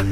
[0.00, 0.06] Hey,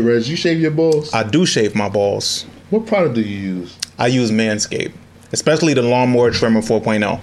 [0.00, 1.14] Reg, you shave your balls?
[1.14, 2.42] I do shave my balls.
[2.68, 3.78] What product do you use?
[3.98, 4.92] I use Manscaped,
[5.32, 7.20] especially the Lawnmower Trimmer 4.0.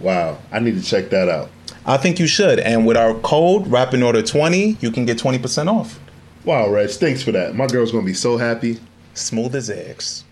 [0.00, 1.50] Wow, I need to check that out.
[1.86, 2.60] I think you should.
[2.60, 6.00] And with our code, Rap and Order 20, you can get 20% off.
[6.44, 7.54] Wow, Reg, thanks for that.
[7.54, 8.78] My girl's gonna be so happy.
[9.14, 10.24] Smooth as eggs.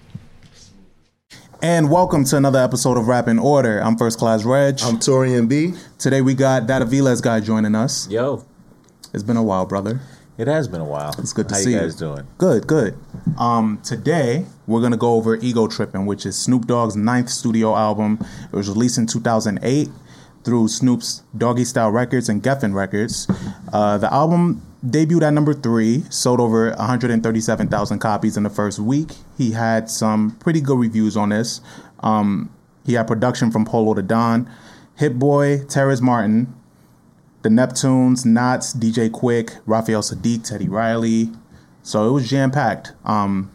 [1.63, 3.79] And welcome to another episode of Rap and Order.
[3.79, 4.81] I'm First Class Reg.
[4.83, 5.75] I'm Torian B.
[5.99, 8.09] Today we got that Aviles guy joining us.
[8.11, 8.45] Yo,
[9.15, 10.01] It's been a while, brother.
[10.43, 11.15] It has been a while.
[11.19, 11.83] It's good to How see you you.
[11.83, 12.27] guys doing?
[12.37, 12.99] Good, good.
[13.39, 18.19] Um, today we're gonna go over Ego Trippin', which is Snoop Dogg's ninth studio album.
[18.53, 19.89] It was released in 2008
[20.43, 23.29] through Snoop's Doggy Style Records and Geffen Records.
[23.73, 29.13] Uh, the album debuted at number three, sold over 137,000 copies in the first week.
[29.39, 31.61] He had some pretty good reviews on this.
[32.01, 32.53] Um,
[32.85, 34.51] he had production from Polow da Don,
[34.97, 36.53] Hit Boy, Terrace Martin,
[37.43, 41.31] the Neptunes, Nottz, DJ Quik, Raphael Saadiq, Teddy Riley.
[41.83, 42.93] So it was jam packed.
[43.05, 43.51] Um,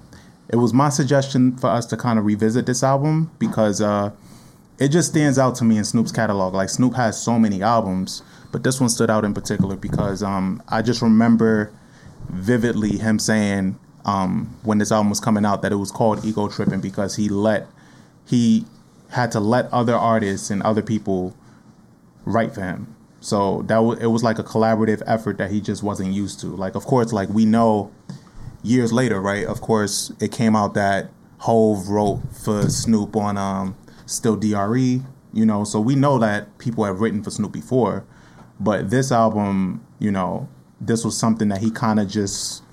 [0.49, 4.11] it was my suggestion for us to kind of revisit this album because uh,
[4.79, 6.53] it just stands out to me in Snoop's catalog.
[6.53, 10.61] Like Snoop has so many albums, but this one stood out in particular because um,
[10.67, 11.71] I just remember
[12.29, 16.47] vividly him saying um, when this album was coming out that it was called Ego
[16.47, 17.67] Tripping because he let
[18.25, 18.65] he
[19.09, 21.33] had to let other artists and other people
[22.25, 22.93] write for him.
[23.19, 26.47] So that was it was like a collaborative effort that he just wasn't used to.
[26.47, 27.91] Like of course, like we know
[28.63, 29.45] years later, right?
[29.45, 35.01] Of course, it came out that Hove wrote for Snoop on um Still DRE,
[35.33, 38.05] you know, so we know that people have written for Snoop before.
[38.59, 40.47] But this album, you know,
[40.79, 42.63] this was something that he kind of just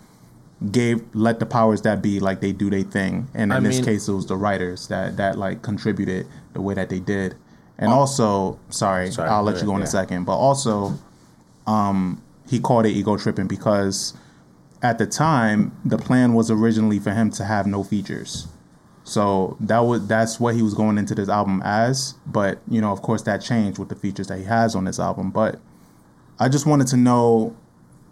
[0.70, 3.76] gave let the powers that be like they do their thing and in I this
[3.76, 7.34] mean- case it was the writers that that like contributed the way that they did
[7.78, 10.94] and also sorry, Sorry, i'll let you go in ahead, a second but also
[11.66, 14.14] um he called it ego tripping because
[14.82, 18.46] at the time the plan was originally for him to have no features
[19.02, 22.92] so that was that's what he was going into this album as but you know
[22.92, 25.58] of course that changed with the features that he has on this album but
[26.38, 27.54] i just wanted to know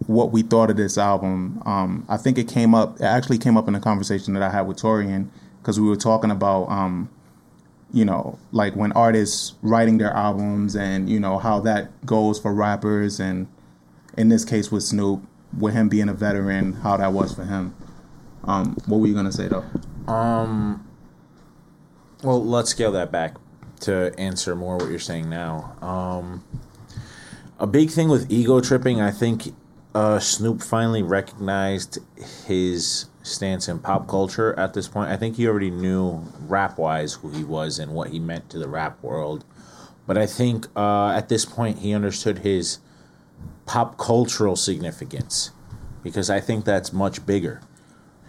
[0.07, 1.63] what we thought of this album.
[1.65, 2.97] Um, I think it came up.
[2.97, 5.29] It actually came up in a conversation that I had with Torian
[5.61, 7.09] because we were talking about, um,
[7.93, 12.53] you know, like when artists writing their albums and you know how that goes for
[12.53, 13.47] rappers, and
[14.17, 15.23] in this case with Snoop,
[15.57, 17.75] with him being a veteran, how that was for him.
[18.45, 19.65] Um, what were you gonna say though?
[20.13, 20.87] Um
[22.23, 23.37] well, let's scale that back
[23.81, 25.77] to answer more what you're saying now.
[25.83, 26.45] Um,
[27.59, 29.55] a big thing with ego tripping, I think
[29.95, 31.99] uh, Snoop finally recognized
[32.47, 35.11] his stance in pop culture at this point.
[35.11, 38.59] I think he already knew rap wise who he was and what he meant to
[38.59, 39.45] the rap world.
[40.07, 42.79] But I think uh, at this point he understood his
[43.67, 45.53] pop cultural significance
[46.03, 47.61] because I think that's much bigger.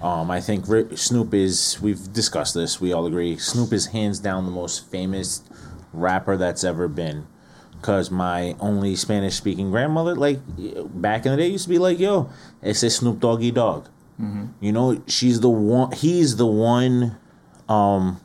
[0.01, 0.65] Um, I think
[0.97, 1.79] Snoop is.
[1.81, 2.81] We've discussed this.
[2.81, 3.37] We all agree.
[3.37, 5.43] Snoop is hands down the most famous
[5.93, 7.25] rapper that's ever been.
[7.81, 10.39] Cause my only Spanish speaking grandmother, like
[10.93, 12.29] back in the day, used to be like, "Yo,
[12.61, 13.89] it's a Snoop Doggy Dog."
[14.61, 15.91] You know, she's the one.
[15.91, 17.17] He's the one.
[17.69, 18.19] Um,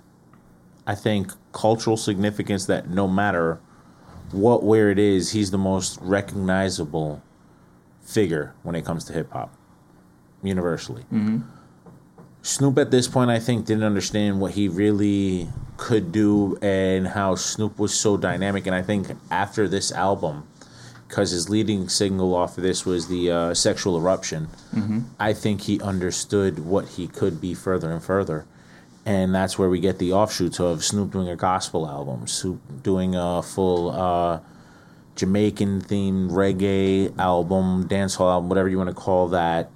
[0.87, 3.61] I think cultural significance that no matter
[4.33, 7.23] what where it is, he's the most recognizable
[8.03, 9.55] figure when it comes to hip hop,
[10.43, 11.05] universally.
[12.43, 17.35] Snoop at this point, I think, didn't understand what he really could do and how
[17.35, 18.67] Snoop was so dynamic.
[18.67, 20.47] And I think after this album,
[21.09, 24.49] because his leading single off of this was the uh, Sexual Eruption,
[25.19, 28.45] I think he understood what he could be further and further.
[29.07, 33.15] And that's where we get the offshoots of Snoop doing a gospel album, Snoop doing
[33.17, 34.41] a full uh,
[35.17, 39.71] Jamaican themed reggae album, dancehall album, whatever you want to call that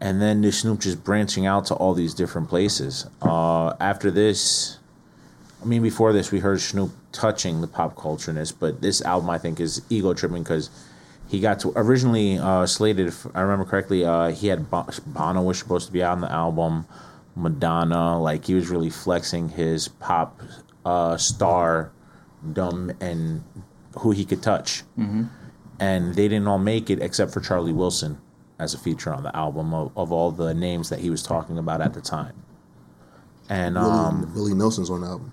[0.00, 3.06] and then the Snoop just branching out to all these different places.
[3.20, 4.78] Uh, after this,
[5.60, 9.38] I mean, before this, we heard Snoop touching the pop cultureness, but this album I
[9.38, 10.70] think is ego tripping because
[11.26, 13.08] he got to originally uh, slated.
[13.08, 16.30] If I remember correctly, uh, he had Bo- Bono was supposed to be on the
[16.30, 16.86] album,
[17.34, 20.40] Madonna, like he was really flexing his pop
[20.84, 21.90] uh, star,
[22.52, 23.42] dumb and
[23.98, 24.84] who he could touch,
[25.80, 28.18] and they didn't all make it except for Charlie Wilson
[28.60, 31.58] as a feature on the album of, of all the names that he was talking
[31.58, 32.34] about at the time.
[33.48, 35.32] And um, Willie, Willie Nelson's on the album.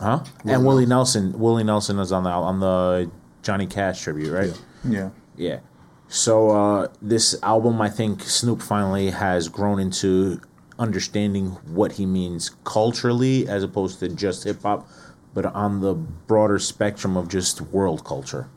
[0.00, 0.24] Huh?
[0.44, 1.38] and Willie Nelson.
[1.38, 3.10] Willie Nelson is on the on the
[3.42, 4.60] Johnny Cash tribute, right?
[4.84, 5.10] Yeah.
[5.36, 5.60] Yeah.
[6.08, 10.40] So uh, this album, I think Snoop finally has grown into
[10.78, 14.88] understanding what he means culturally, as opposed to just hip hop,
[15.32, 18.48] but on the broader spectrum of just world culture.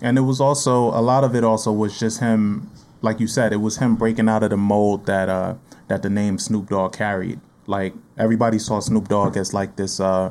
[0.00, 2.70] And it was also a lot of it also was just him,
[3.02, 5.54] like you said, it was him breaking out of the mold that uh
[5.88, 7.40] that the name Snoop Dogg carried.
[7.66, 10.30] Like everybody saw Snoop Dogg as like this uh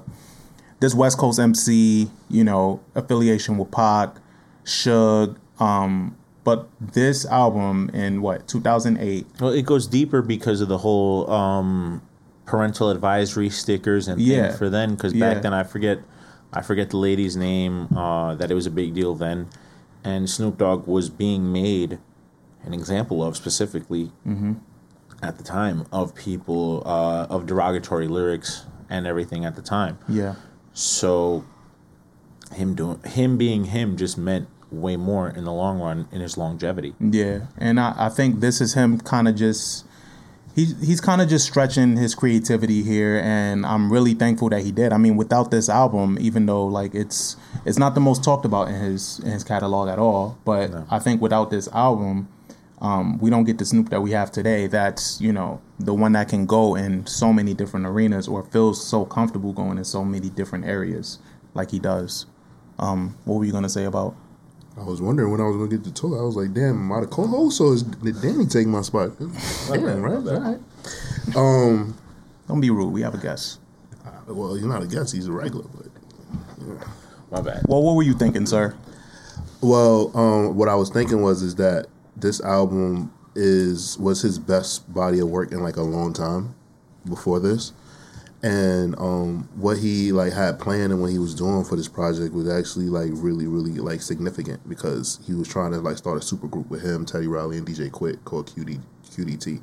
[0.80, 4.16] this West Coast MC, you know, affiliation with Pac,
[4.66, 10.80] Suge, um, but this album in what 2008 Well, it goes deeper because of the
[10.80, 12.02] whole um,
[12.48, 14.50] parental advisory stickers and Yeah.
[14.50, 14.96] thing for then.
[14.96, 15.34] Because Yeah.
[15.34, 16.00] back then, I forget,
[16.52, 17.88] I forget the lady's name.
[17.96, 19.48] Uh, that it was a big deal then,
[20.04, 22.00] and Snoop Dogg was being made
[22.66, 24.12] an example of specifically
[25.22, 29.98] at the time of people uh, of derogatory lyrics and everything at the time.
[30.08, 30.36] yeah
[30.74, 31.46] So
[32.54, 36.38] him doing him being him just meant way more in the long run in his
[36.38, 36.96] longevity.
[37.00, 39.86] Yeah, and I, I think this is him kind of just
[40.56, 44.72] he's he's kind of just stretching his creativity here, and I'm really thankful that he
[44.72, 44.94] did.
[44.94, 47.36] I mean, without this album, even though like it's
[47.66, 51.00] it's not the most talked about in his in his catalog at all, but I
[51.00, 52.28] think without this album.
[52.82, 54.66] Um, we don't get the Snoop that we have today.
[54.68, 58.84] That's you know the one that can go in so many different arenas or feels
[58.86, 61.20] so comfortable going in so many different areas
[61.54, 62.26] like he does.
[62.80, 64.16] Um, what were you gonna say about?
[64.78, 66.18] I was wondering when I was gonna get the talk.
[66.18, 69.12] I was like, damn, am I the co-host or is did Danny take my spot?
[69.20, 69.32] Damn,
[70.02, 70.14] right?
[70.14, 71.36] All right.
[71.36, 71.96] Um,
[72.48, 72.92] Don't be rude.
[72.92, 73.60] We have a guest.
[74.28, 75.66] well, you're not a guest; he's a regular.
[75.66, 76.88] But
[77.30, 77.64] My bad.
[77.68, 78.76] Well, what were you thinking, sir?
[79.62, 81.86] well, um, what I was thinking was is that
[82.22, 86.56] this album is was his best body of work in like a long time
[87.08, 87.74] before this,
[88.44, 92.34] and um, what he like had planned and what he was doing for this project
[92.34, 96.22] was actually like really really like significant because he was trying to like start a
[96.22, 99.62] super group with him, Teddy Riley, and DJ Quik called QD QDT,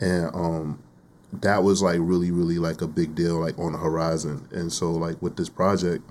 [0.00, 0.82] and um,
[1.32, 4.90] that was like really really like a big deal like on the horizon, and so
[4.92, 6.04] like with this project,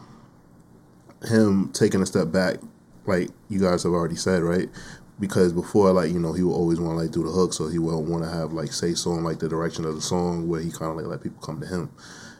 [1.24, 2.58] him taking a step back,
[3.06, 4.70] like you guys have already said, right?
[5.20, 7.68] Because before, like you know, he would always want to like do the hook, so
[7.68, 10.48] he would want to have like say so in like the direction of the song
[10.48, 11.92] where he kind of like let people come to him.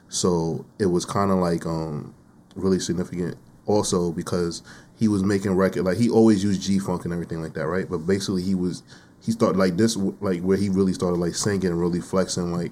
[0.10, 2.14] So it was kind of like um
[2.56, 3.36] really significant
[3.66, 4.62] also because
[4.98, 7.90] he was making record like he always used G funk and everything like that, right?
[7.90, 8.84] But basically he was
[9.22, 12.72] he started like this like where he really started like singing and really flexing like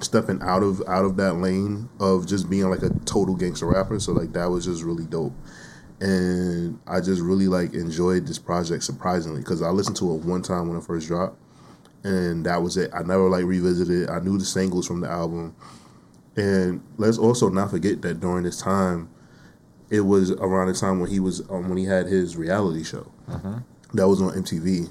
[0.00, 3.98] stepping out of out of that lane of just being like a total gangster rapper.
[4.00, 5.32] So like that was just really dope.
[6.00, 10.42] And I just really like enjoyed this project surprisingly because I listened to it one
[10.42, 11.38] time when it first dropped,
[12.02, 12.90] and that was it.
[12.92, 14.10] I never like revisited it.
[14.10, 15.54] I knew the singles from the album,
[16.36, 19.08] and let's also not forget that during this time,
[19.88, 23.10] it was around the time when he was um, when he had his reality show
[23.94, 24.88] that was on MTV,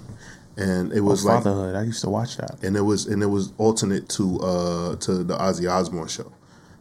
[0.58, 1.76] and it was like Fatherhood.
[1.76, 2.64] I used to watch that.
[2.64, 6.32] and it was and it was alternate to uh to the Ozzy Osbourne show.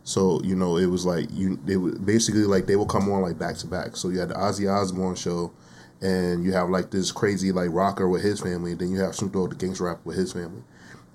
[0.05, 3.39] So you know it was like you they basically like they would come on like
[3.39, 3.97] back to back.
[3.97, 5.53] So you had the Ozzy Osbourne show,
[6.01, 8.75] and you have like this crazy like rocker with his family.
[8.75, 10.63] Then you have Snoop Dogg the gangster rapper with his family,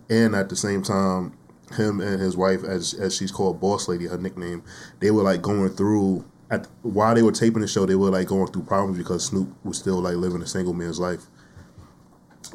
[0.10, 1.38] and at the same time,
[1.76, 4.64] him and his wife, as as she's called Boss Lady, her nickname,
[5.00, 6.26] they were like going through.
[6.50, 9.50] At, while they were taping the show, they were like going through problems because Snoop
[9.66, 11.28] was still like living a single man's life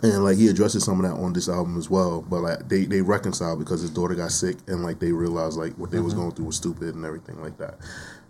[0.02, 2.84] and like he addresses some of that on this album as well but like they
[2.84, 6.14] they reconciled because his daughter got sick and like they realized like what they was
[6.14, 7.78] going through was stupid and everything like that.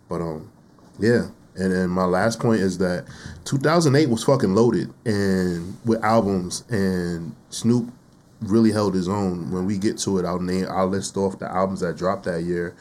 [0.08, 0.50] But um
[0.98, 1.28] yeah.
[1.54, 3.06] And then my last point is that
[3.44, 7.92] 2008 was fucking loaded and with albums and snoop
[8.40, 9.50] really held his own.
[9.50, 12.42] When we get to it i'll name i'll list off the albums that dropped that
[12.42, 12.74] year.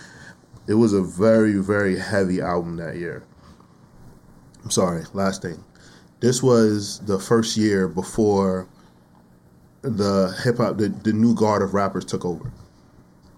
[0.67, 3.23] It was a very very heavy album that year.
[4.63, 5.63] I'm sorry last thing
[6.21, 8.67] this was the first year before
[9.81, 12.51] the hip hop the, the new guard of rappers took over.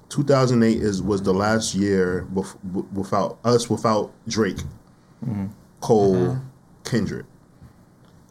[0.10, 4.58] 2008 is was the last year bef- w- without us without Drake,
[5.26, 5.48] mm-hmm.
[5.80, 6.48] Cole, mm-hmm.
[6.84, 7.26] Kendrick.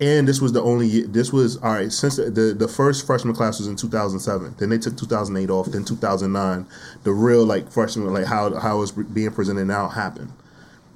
[0.00, 3.06] And this was the only year, this was all right since the, the the first
[3.06, 4.56] freshman class was in 2007.
[4.58, 5.66] Then they took 2008 off.
[5.66, 6.66] Then 2009,
[7.04, 10.30] the real like freshman like how how it's being presented now happened.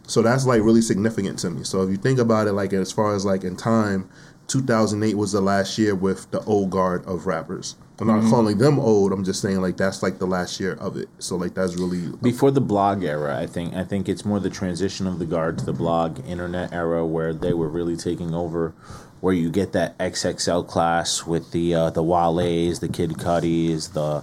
[0.06, 1.64] So that's like really significant to me.
[1.64, 4.08] So if you think about it, like as far as like in time,
[4.48, 7.76] 2008 was the last year with the old guard of rappers.
[7.98, 9.10] I'm not calling them old.
[9.10, 11.08] I'm just saying like that's like the last year of it.
[11.18, 14.50] So like that's really before the blog era i think i think it's more the
[14.50, 18.74] transition of the guard to the blog internet era where they were really taking over
[19.20, 24.22] where you get that xxl class with the uh, the wale's the Kid Cudis the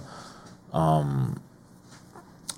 [0.76, 1.40] um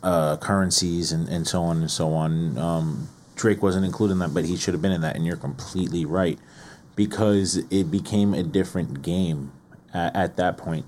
[0.07, 2.57] uh, currencies and, and so on and so on.
[2.57, 5.37] Um, Drake wasn't included in that, but he should have been in that, and you're
[5.37, 6.39] completely right
[6.97, 9.53] because it became a different game
[9.95, 10.87] at, at that point.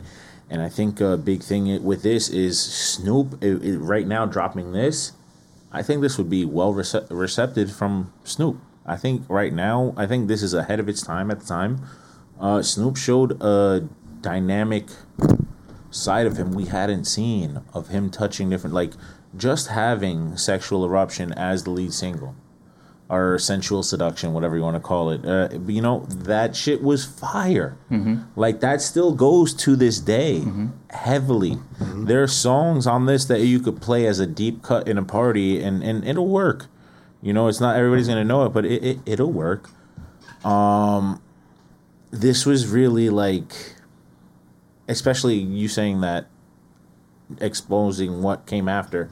[0.50, 4.72] And I think a big thing with this is Snoop it, it, right now dropping
[4.72, 5.12] this.
[5.70, 8.56] I think this would be well rece- from Snoop.
[8.86, 11.82] I think right now, I think this is ahead of its time at the time.
[12.40, 13.86] Uh, Snoop showed a
[14.22, 14.86] dynamic
[15.90, 18.92] side of him we hadn't seen of him touching different, like
[19.38, 22.34] just having sexual eruption as the lead single
[23.10, 25.24] or sensual seduction, whatever you want to call it.
[25.24, 27.78] Uh, you know, that shit was fire.
[27.90, 28.18] Mm-hmm.
[28.36, 30.68] Like that still goes to this day mm-hmm.
[30.90, 31.52] heavily.
[31.52, 32.04] Mm-hmm.
[32.04, 35.02] There are songs on this that you could play as a deep cut in a
[35.02, 36.66] party and, and it'll work.
[37.22, 39.70] You know, it's not everybody's gonna know it, but it, it it'll work.
[40.44, 41.20] Um,
[42.10, 43.52] this was really like,
[44.86, 46.26] especially you saying that,
[47.40, 49.10] exposing what came after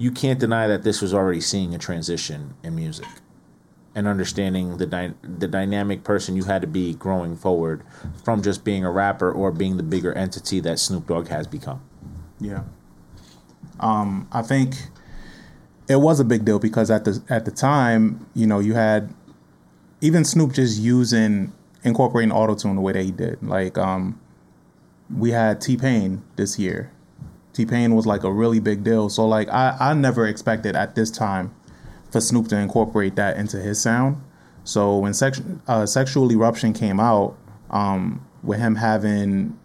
[0.00, 3.06] you can't deny that this was already seeing a transition in music
[3.94, 7.84] and understanding the dy- the dynamic person you had to be growing forward
[8.24, 11.82] from just being a rapper or being the bigger entity that Snoop Dogg has become.
[12.40, 12.62] Yeah.
[13.78, 14.74] Um, I think
[15.86, 19.12] it was a big deal because at the at the time, you know, you had
[20.00, 21.52] even Snoop just using
[21.84, 23.42] incorporating auto tune the way that he did.
[23.42, 24.18] Like um,
[25.14, 26.90] we had T Pain this year
[27.52, 29.08] T Pain was like a really big deal.
[29.08, 31.54] So like I, I never expected at this time
[32.10, 34.22] for Snoop to incorporate that into his sound.
[34.64, 37.36] So when sex, uh, Sexual Eruption came out,
[37.70, 39.58] um, with him having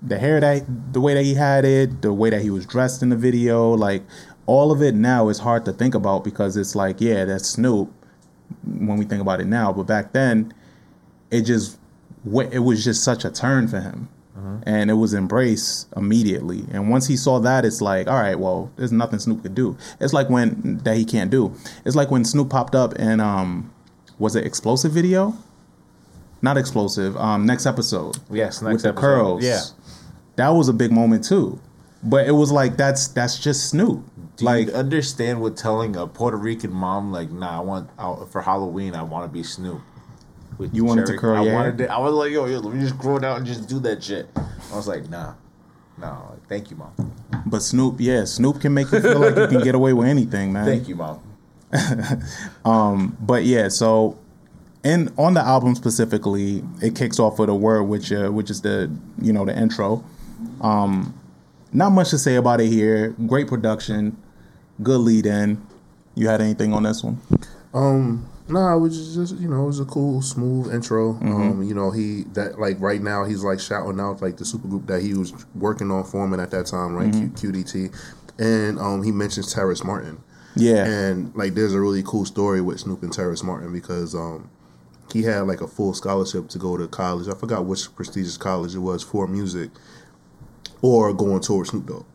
[0.00, 3.02] the hair that the way that he had it, the way that he was dressed
[3.02, 4.02] in the video, like
[4.46, 7.92] all of it now is hard to think about because it's like, yeah, that's Snoop
[8.64, 10.52] when we think about it now, but back then
[11.30, 11.78] it just
[12.52, 14.08] it was just such a turn for him.
[14.36, 14.58] Uh-huh.
[14.64, 16.64] And it was embraced immediately.
[16.72, 19.76] And once he saw that, it's like, all right, well, there's nothing Snoop could do.
[20.00, 21.54] It's like when that he can't do.
[21.84, 23.72] It's like when Snoop popped up in um,
[24.18, 25.34] was it explosive video?
[26.40, 27.16] Not explosive.
[27.16, 28.16] Um, next episode.
[28.30, 29.00] Yes, next with the episode.
[29.00, 29.44] curls.
[29.44, 29.60] Yeah,
[30.36, 31.60] that was a big moment too.
[32.02, 34.02] But it was like that's that's just Snoop.
[34.36, 38.24] Do like you understand what telling a Puerto Rican mom like, nah, I want I,
[38.30, 39.82] for Halloween I want to be Snoop
[40.58, 42.58] with you wanted to curl your I your wanted to, I was like, yo, yo,
[42.60, 44.28] let me just grow it out and just do that shit.
[44.36, 45.34] I was like, nah,
[45.98, 46.30] nah.
[46.30, 46.92] Like, thank you, mom.
[47.46, 50.52] But Snoop, yeah, Snoop can make you feel like you can get away with anything,
[50.52, 50.64] man.
[50.64, 51.20] Thank you, mom.
[52.64, 54.18] um, but yeah, so
[54.84, 58.62] and on the album specifically, it kicks off with a word which uh, which is
[58.62, 58.90] the
[59.20, 60.04] you know the intro.
[60.60, 61.18] Um,
[61.72, 63.10] not much to say about it here.
[63.26, 64.16] Great production,
[64.82, 65.64] good lead in.
[66.14, 67.20] You had anything on this one?
[67.72, 71.14] Um, no, it was just you know it was a cool, smooth intro.
[71.14, 71.34] Mm-hmm.
[71.34, 74.86] Um, you know he that like right now he's like shouting out like the supergroup
[74.86, 77.10] that he was working on forming at that time, right?
[77.10, 77.34] Mm-hmm.
[77.36, 77.94] Q- QDT,
[78.38, 80.22] and um, he mentions Terrace Martin.
[80.56, 84.50] Yeah, and like there's a really cool story with Snoop and Terrace Martin because um,
[85.12, 87.28] he had like a full scholarship to go to college.
[87.28, 89.70] I forgot which prestigious college it was for music,
[90.82, 92.06] or going towards Snoop Dogg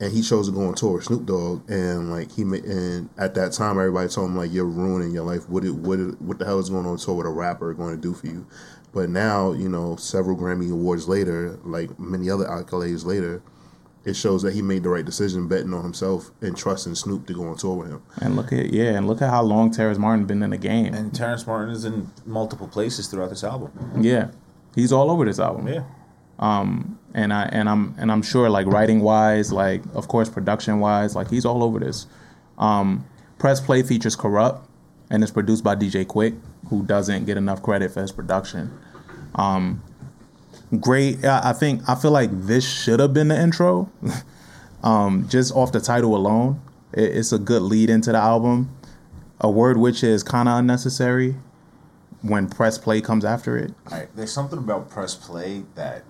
[0.00, 3.08] and he chose to go on tour with Snoop Dogg, and like he made, and
[3.18, 5.48] at that time everybody told him like you're ruining your life.
[5.48, 7.96] What it, what it, what the hell is going on tour with a rapper going
[7.96, 8.46] to do for you?
[8.92, 13.42] But now you know, several Grammy awards later, like many other accolades later,
[14.04, 17.34] it shows that he made the right decision betting on himself and trusting Snoop to
[17.34, 18.02] go on tour with him.
[18.20, 20.92] And look at yeah, and look at how long Terrace Martin been in the game.
[20.94, 23.72] And Terrace Martin is in multiple places throughout this album.
[24.00, 24.30] Yeah,
[24.74, 25.68] he's all over this album.
[25.68, 25.84] Yeah.
[26.38, 30.80] Um, and I and I'm and I'm sure like writing wise, like of course production
[30.80, 32.06] wise, like he's all over this.
[32.58, 33.06] Um,
[33.38, 34.60] Press Play features Kurupt,
[35.10, 36.38] and it's produced by DJ Quik,
[36.68, 38.70] who doesn't get enough credit for his production.
[39.34, 39.82] Um,
[40.78, 41.24] great.
[41.24, 43.90] I think I feel like this should have been the intro,
[44.82, 46.60] um, just off the title alone.
[46.92, 48.70] It, it's a good lead into the album.
[49.40, 51.36] A word which is kind of unnecessary
[52.22, 53.74] when press play comes after it.
[54.14, 56.04] There's something about press play that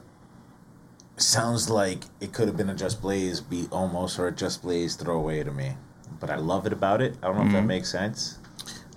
[1.17, 4.97] sounds like it could have been a Just Blaze beat almost or a Just Blaze
[4.97, 5.73] throwaway to me.
[6.21, 7.15] But I love it about it.
[7.23, 7.49] I don't know mm-hmm.
[7.49, 7.69] if that mm-hmm.
[7.69, 8.39] makes sense.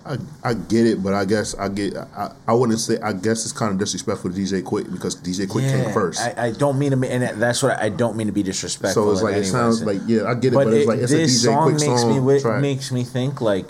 [0.04, 3.44] I, I get it, but I guess I get I, I wouldn't say I guess
[3.44, 6.22] it's kind of disrespectful to DJ Quik because DJ Quik yeah, came first.
[6.22, 9.04] I, I, don't mean to, be, and that's what I don't mean to be disrespectful.
[9.04, 11.12] So it's like it sounds like yeah, I get it, but, but it's like it's
[11.12, 12.26] this a DJ song Quik makes song.
[12.26, 12.60] Me, track.
[12.62, 13.68] makes me think like,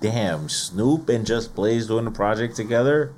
[0.00, 3.12] damn, Snoop and Just Blaze doing the project together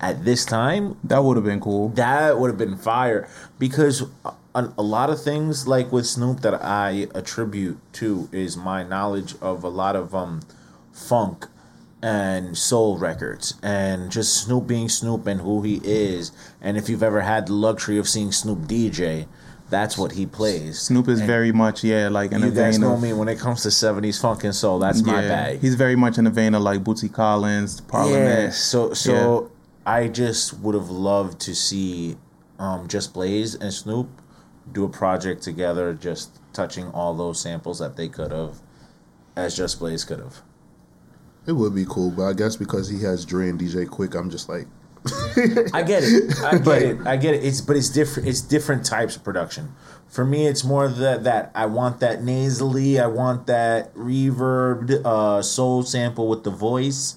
[0.00, 1.90] at this time, that would have been cool.
[1.90, 6.62] That would have been fire because a, a, lot of things like with Snoop that
[6.62, 10.42] I attribute to is my knowledge of a lot of um
[10.92, 11.46] funk
[12.02, 16.32] and soul records and just Snoop being Snoop and who he is.
[16.60, 19.26] And if you've ever had the luxury of seeing Snoop DJ,
[19.70, 20.80] that's what he plays.
[20.80, 23.12] Snoop is And very much yeah, like in You the guys vein know of me
[23.12, 24.78] when it comes to '70s funk and soul.
[24.78, 25.60] That's my bag.
[25.60, 28.44] He's very much in the vein of like Bootsy Collins, Parliament.
[28.44, 29.50] Yeah, so so
[29.86, 32.16] I just would have loved to see
[32.58, 34.08] um, Just Blaze and Snoop
[34.72, 38.60] do a project together, just touching all those samples that they could have,
[39.36, 40.40] as Just Blaze could have.
[41.46, 44.30] It would be cool, but I guess because he has Dre and DJ Quik, I'm
[44.30, 44.66] just like,
[45.72, 46.34] I get it.
[46.42, 47.06] I get Like- it.
[47.06, 47.44] I get it.
[47.44, 48.28] It's but it's different.
[48.28, 49.74] It's different types of production.
[50.08, 53.00] For me, it's more that that I want that nasally.
[53.00, 57.16] I want that reverbed uh, soul sample with the voice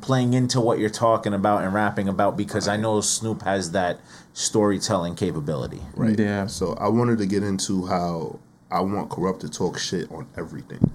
[0.00, 4.00] playing into what you're talking about and rapping about because I know Snoop has that
[4.32, 5.80] storytelling capability.
[5.94, 6.18] right?
[6.18, 6.46] Yeah.
[6.46, 8.38] So I wanted to get into how
[8.70, 10.90] I want Kurupt to talk shit on everything.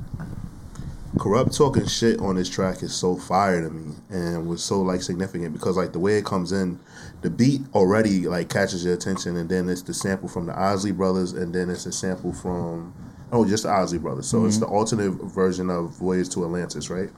[1.18, 5.04] Kurupt talking shit on this track is so fire to me and was so like
[5.04, 6.80] significant because like the way it comes in,
[7.22, 10.92] the beat already like catches your attention and then it's the sample from the Isley
[10.92, 12.96] Brothers and then it's a sample from
[13.32, 14.28] oh just the Isley Brothers.
[14.28, 14.66] So it's mm-hmm.
[14.66, 17.12] the alternate version of Voyage to Atlantis, right?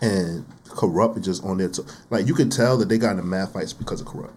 [0.00, 3.24] And Kurupt is just on there to like you could tell that they got into
[3.24, 4.34] mad fights because of Kurupt.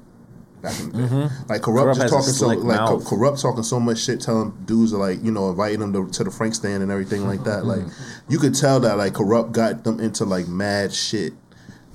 [0.62, 1.36] Back in the day.
[1.48, 1.94] Like Kurupt, Mm-hmm.
[1.94, 3.04] Kurupt just talking so like mouth.
[3.06, 6.32] Kurupt talking so much shit, telling dudes like you know inviting them to, to the
[6.32, 7.66] Frank stand and everything like that.
[7.66, 8.32] Like Mm-hmm.
[8.32, 11.34] you could tell that like Kurupt got them into like mad shit.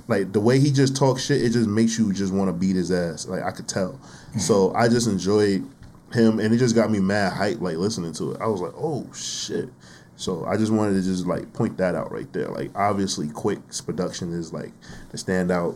[0.07, 2.75] Like the way he just talks shit, it just makes you just want to beat
[2.75, 3.27] his ass.
[3.27, 3.99] Like I could tell.
[4.37, 5.65] So I just enjoyed
[6.13, 7.59] him, and it just got me mad hype.
[7.61, 9.69] Like listening to it, I was like, oh shit.
[10.17, 12.47] So I just wanted to just like point that out right there.
[12.47, 14.71] Like obviously, Quik's production is like
[15.11, 15.75] the standout.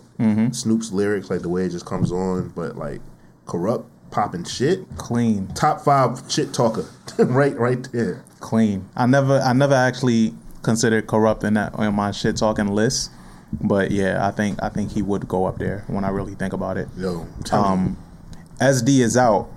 [0.56, 3.02] Snoop's lyrics, like the way it just comes on, but like
[3.46, 4.86] Kurupt popping shit.
[4.98, 5.48] Clean.
[5.50, 6.86] Top five shit talker,
[7.18, 8.24] right, right there.
[8.40, 8.88] Clean.
[8.96, 13.12] I never I never actually considered Kurupt in that on my shit talking list.
[13.62, 16.54] But yeah, I think I think he would go up there when I really think
[16.54, 16.88] about it.
[16.96, 17.26] Yo.
[17.52, 17.98] Um,
[18.60, 19.50] SD is out,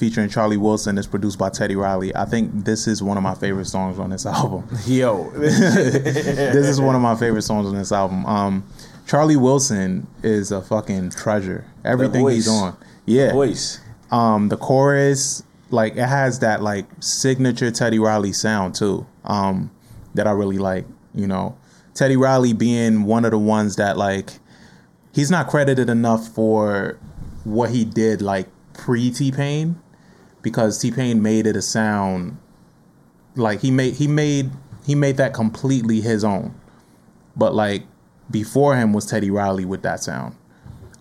[0.00, 0.96] featuring Charlie Wilson.
[0.96, 2.16] is produced by Teddy Riley.
[2.16, 4.66] I think this is one of my favorite songs on this album.
[4.86, 8.24] Yo, this is one of my favorite songs on this album.
[8.24, 8.66] Um,
[9.06, 11.66] Charlie Wilson is a fucking treasure.
[11.84, 13.32] Everything he's on, yeah.
[13.32, 13.78] voice.
[14.10, 19.06] Um, the chorus, like it has that like signature Teddy Riley sound too.
[19.24, 19.70] Um,
[20.14, 20.86] that I really like.
[21.14, 21.58] You know,
[21.92, 24.30] Teddy Riley being one of the ones that like
[25.12, 26.98] he's not credited enough for
[27.44, 29.80] what he did like pre T Pain
[30.42, 32.38] because T Pain made it a sound
[33.36, 34.50] like he made he made
[34.84, 36.54] he made that completely his own.
[37.36, 37.84] But like
[38.30, 40.36] before him was Teddy Riley with that sound.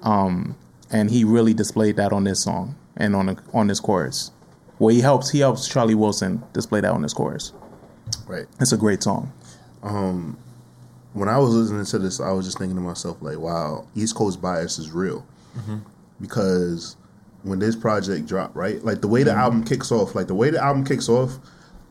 [0.03, 0.55] Um
[0.91, 4.31] and he really displayed that on this song and on the, on this chorus.
[4.79, 7.53] Well, he helps he helps Charlie Wilson display that on this chorus.
[8.27, 8.45] right.
[8.59, 9.31] It's a great song.
[11.13, 14.15] when I was listening to this, I was just thinking to myself, like, wow, East
[14.15, 15.25] Coast bias is real.
[16.21, 16.95] Because
[17.43, 19.39] when this project dropped, right, like the way the mm-hmm.
[19.39, 21.37] album kicks off, like the way the album kicks off,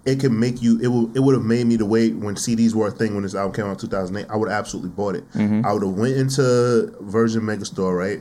[0.05, 0.79] it can make you.
[0.81, 1.15] It will.
[1.15, 3.53] It would have made me the way when CDs were a thing when this album
[3.55, 4.31] came out in 2008.
[4.31, 5.31] I would have absolutely bought it.
[5.33, 5.67] Mm-hmm.
[5.67, 8.21] I would have went into Virgin Megastore, right,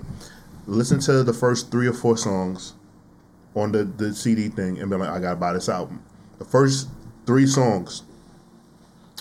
[0.68, 2.74] Listen to the first three or four songs
[3.56, 6.04] on the the CD thing, and be like, I gotta buy this album.
[6.40, 6.90] The first
[7.26, 8.04] three songs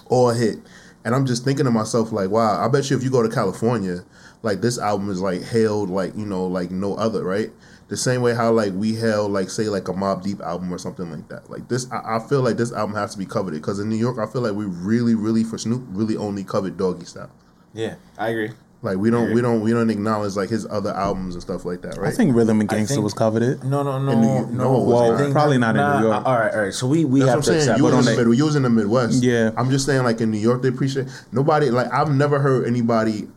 [0.08, 0.58] all hit.
[1.04, 3.32] And I'm just thinking to myself, like, wow, I bet you if you go to
[3.32, 4.04] California,
[4.42, 7.50] like this album is like hailed like, you know, like no other, right?
[7.88, 10.78] The same way how like we held like say like a Mobb Deep album or
[10.78, 11.48] something like that.
[11.48, 13.96] Like this I, I feel like this album has to be coveted because in New
[13.96, 17.30] York I feel like we really, really for Snoop really only covered doggy style.
[17.74, 18.50] Yeah, I agree.
[18.82, 21.80] Like we don't we don't we don't acknowledge like his other albums and stuff like
[21.82, 22.12] that, right?
[22.12, 23.64] I think Rhythm and I Gangsta think- was coveted.
[23.64, 24.44] No, no, no, New no.
[24.50, 25.30] No, Well, wasn't.
[25.30, 26.26] I probably not in New York.
[26.26, 26.74] All right, all right.
[26.74, 27.58] So we we That's have what to I'm saying.
[27.60, 27.78] accept.
[27.78, 29.22] You but was in the the- Mid- you was in the Midwest.
[29.24, 29.50] Yeah.
[29.56, 31.70] I'm just saying, like in New York, they appreciate nobody.
[31.70, 33.28] Like I've never heard anybody.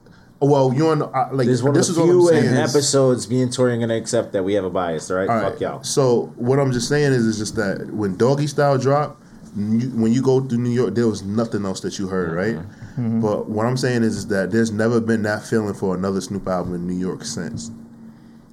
[0.42, 2.30] Well, you on uh, like This is one this of is the what I'm few
[2.50, 2.56] saying.
[2.58, 5.12] episodes me and Tori are gonna accept that we have a bias.
[5.12, 5.84] All right, All fuck y'all.
[5.84, 9.22] So what I'm just saying is, is just that when Doggy Style dropped,
[9.58, 12.56] you, when you go through New York, there was nothing else that you heard, right?
[12.56, 13.20] Mm-hmm.
[13.20, 16.48] But what I'm saying is, is that there's never been that feeling for another Snoop
[16.48, 17.72] album in New York since.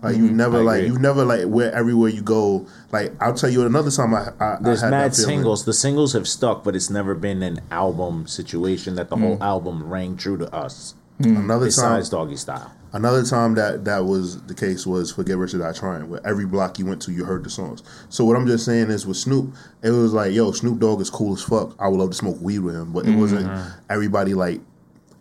[0.03, 0.67] Like you've never Mm-hmm.
[0.67, 2.67] Like you've never like where everywhere you go.
[2.91, 5.37] Like I'll tell you another time I, I There's I had mad that feeling.
[5.39, 5.65] singles.
[5.65, 9.85] The singles have stuck, but it's never been an album situation that the whole album
[9.89, 10.95] rang true to us.
[11.19, 11.37] Hmm.
[11.37, 12.73] Another time, Doggy Style.
[12.93, 16.47] Another time that that was the case was Forget Rich or Die Trying, where every
[16.47, 17.83] block you went to, you heard the songs.
[18.09, 21.11] So what I'm just saying is with Snoop, it was like, yo, Snoop Dogg is
[21.11, 21.75] cool as fuck.
[21.79, 23.21] I would love to smoke weed with him, but it hmm.
[23.21, 23.51] wasn't
[23.89, 24.61] everybody like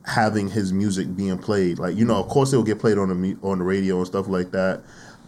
[0.05, 1.79] having his music being played.
[1.79, 3.97] Like you know, of course it will get played on the mu- on the radio
[3.97, 4.83] and stuff like that.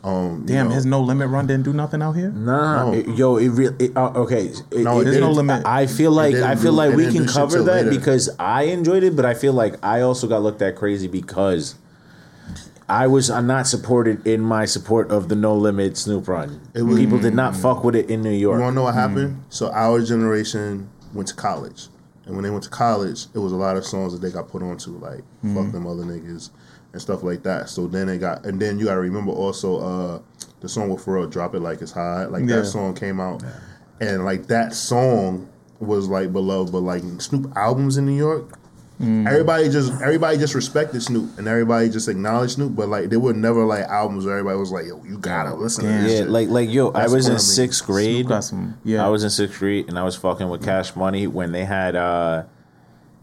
[0.07, 0.73] Um, you Damn, know.
[0.75, 2.29] his No Limit run didn't do nothing out here.
[2.29, 2.93] Nah, No.
[2.93, 3.75] it- yo, it really.
[3.77, 5.63] It, uh, okay, it, No, it it There's didn't- no limit.
[5.65, 7.89] I feel like I feel do- like we can cover that later.
[7.89, 11.75] because I enjoyed it, but I feel like I also got looked at crazy because
[12.89, 16.61] I was I'm not supported in my support of the No Limit Snoop Run.
[16.73, 18.59] People did not fuck with it in New York.
[18.59, 18.71] You want York.
[18.71, 19.41] to know what happened?
[19.49, 21.89] So our generation went to college,
[22.25, 24.47] and when they went to college, it was a lot of songs that they got
[24.47, 26.49] put onto, like "fuck them other niggas"
[26.93, 27.69] and stuff like that.
[27.69, 30.19] So then they got, and then you got to remember also uh,
[30.61, 32.57] the song with Pharrell, "Drop It Like It's Hot." Like Yeah.
[32.57, 33.43] that song came out,
[33.99, 38.57] and like that song was like beloved, but like Snoop albums in New York.
[38.99, 43.31] Everybody just everybody just respected Snoop and everybody just acknowledged Snoop, but like there were
[43.31, 45.97] never like albums where everybody was like, "Yo, you gotta listen Damn.
[45.97, 46.29] to this." Yeah, shit.
[46.31, 47.39] like like yo, I was what I in mean.
[47.39, 48.15] sixth grade.
[48.25, 49.05] Snoop got some- yeah.
[49.05, 51.95] I was in sixth grade and I was fucking with Cash Money when they had
[51.95, 52.45] uh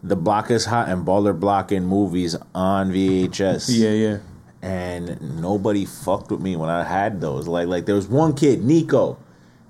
[0.03, 3.69] the Block is Hot and Baller Block in movies on VHS.
[3.69, 4.17] Yeah, yeah.
[4.61, 7.47] and nobody fucked with me when I had those.
[7.47, 9.17] Like like there was one kid, Nico.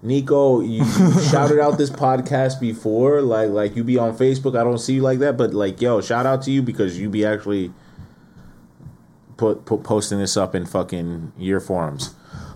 [0.02, 3.22] Nico, you, you shouted out this podcast before.
[3.22, 4.60] Like like you be on Facebook.
[4.60, 7.10] I don't see you like that, but like yo, shout out to you because you
[7.10, 7.72] be actually
[9.38, 12.14] put, put posting this up in fucking your forums.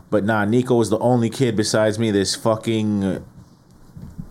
[0.10, 2.12] But nah, Nico was the only kid besides me.
[2.12, 3.24] This fucking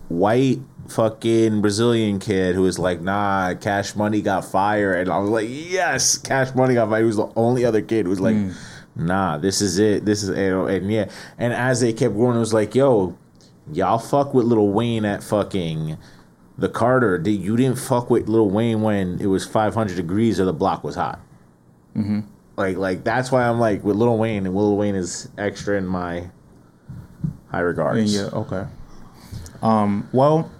[0.09, 5.01] white fucking Brazilian kid who was like, nah, Cash Money got fired.
[5.01, 7.01] And I was like, yes, Cash Money got fired.
[7.01, 8.35] He was the only other kid who was like,
[8.95, 10.05] nah, this is it.
[10.05, 10.37] This is it.
[10.37, 11.09] And yeah.
[11.37, 13.17] And as they kept growing, it was like, yo,
[13.71, 15.97] y'all fuck with Lil Wayne at fucking
[16.57, 17.17] the Carter.
[17.17, 20.83] Did You didn't fuck with Lil Wayne when it was 500 degrees or the block
[20.83, 21.19] was hot.
[21.95, 22.21] Mm-hmm.
[22.57, 25.87] Like, like that's why I'm like with Lil Wayne, and Lil Wayne is extra in
[25.87, 26.29] my
[27.49, 28.13] high regards.
[28.13, 28.65] Yeah, yeah, okay.
[29.61, 30.51] Um, well,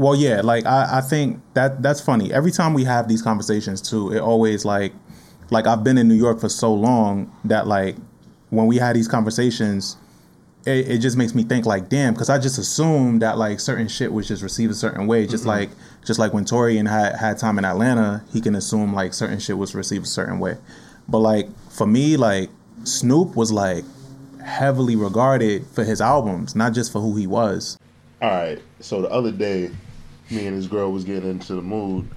[0.00, 0.40] well, yeah.
[0.40, 2.32] Like I, I think that that's funny.
[2.32, 4.94] Every time we have these conversations too, it always like,
[5.50, 7.96] like I've been in New York for so long that like
[8.48, 9.98] when we had these conversations,
[10.64, 13.88] it, it just makes me think like, damn, because I just assumed that like certain
[13.88, 15.50] shit was just received a certain way, just mm-hmm.
[15.50, 15.70] like
[16.06, 19.58] just like when Torian had had time in Atlanta, he can assume like certain shit
[19.58, 20.56] was received a certain way.
[21.10, 22.48] But like for me, like
[22.84, 23.84] Snoop was like
[24.42, 27.76] heavily regarded for his albums, not just for who he was.
[28.22, 28.62] All right.
[28.80, 29.70] So the other day,
[30.30, 32.08] me and this girl was getting into the mood,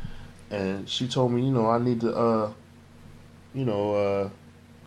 [0.51, 2.51] and she told me, you know, I need to, uh,
[3.53, 4.29] you know, uh,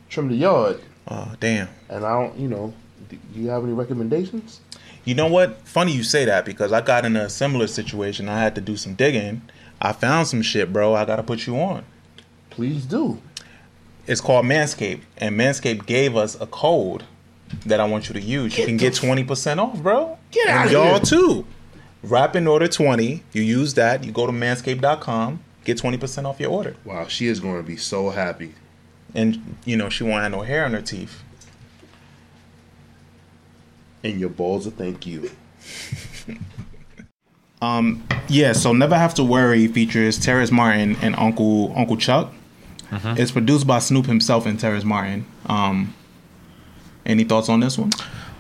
[0.09, 1.69] trim the yard, Oh, damn.
[1.89, 2.73] and I don't, you know,
[3.09, 4.61] do you have any recommendations?
[5.05, 5.61] You know what?
[5.67, 8.29] Funny you say that because I got in a similar situation.
[8.29, 9.43] I had to do some digging.
[9.81, 10.95] I found some shit, bro.
[10.95, 11.85] I got to put you on.
[12.51, 13.21] Please do.
[14.09, 17.05] It's called Manscaped, and Manscaped gave us a code
[17.67, 18.59] that I want you to use.
[18.59, 20.19] You can get 20% off, bro.
[20.33, 21.01] Get and outta y'all here.
[21.01, 21.47] too.
[22.07, 23.23] Rap and Order 20.
[23.33, 24.05] You use that.
[24.05, 26.77] You go to manscaped.com, get 20% off your order.
[26.85, 28.55] Wow, she is going to be so happy.
[29.15, 31.23] And, you know, she won't have no hair on her teeth.
[34.05, 35.31] And your balls will thank you.
[37.63, 42.33] Um, yeah, so Never Have to Worry features Terrace Martin and Uncle Uncle Chuck.
[42.93, 45.27] It's produced by Snoop himself and Terrace Martin.
[45.47, 45.95] Um,
[47.05, 47.91] any thoughts on this one?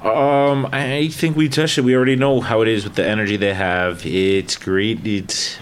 [0.03, 1.83] Um, I think we touched it.
[1.83, 4.05] We already know how it is with the energy they have.
[4.07, 5.07] It's great.
[5.07, 5.57] It's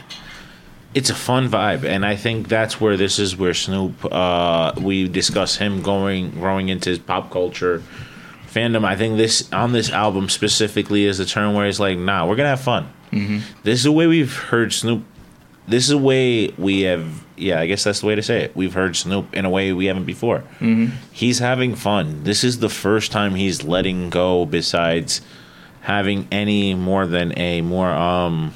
[0.92, 4.04] it's a fun vibe, and I think that's where this is where Snoop.
[4.12, 7.82] Uh, we discuss him going growing into his pop culture
[8.52, 8.84] fandom.
[8.84, 12.36] I think this on this album specifically is the turn where it's like, nah, we're
[12.36, 12.88] gonna have fun.
[13.62, 15.04] This is the way we've heard Snoop.
[15.66, 17.24] This is the way we have.
[17.36, 18.54] Yeah, I guess that's the way to say it.
[18.54, 20.44] We've heard Snoop in a way we haven't before.
[21.12, 22.22] He's having fun.
[22.24, 24.44] This is the first time he's letting go.
[24.46, 25.20] Besides
[25.80, 28.52] having any more than a more um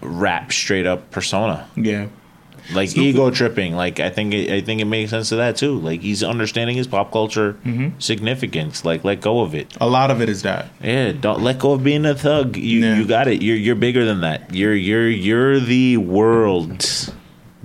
[0.00, 2.08] rap straight up persona Yeah.
[2.72, 5.56] Like Snoop- ego tripping like i think it, i think it makes sense to that
[5.56, 7.56] too like he's understanding his pop culture
[7.98, 10.68] significance like let go of it A lot of it is that.
[10.82, 12.96] yeah don't let go of being a thug you Yeah.
[12.98, 17.12] you got it you're you're bigger than that you're you're you're the world's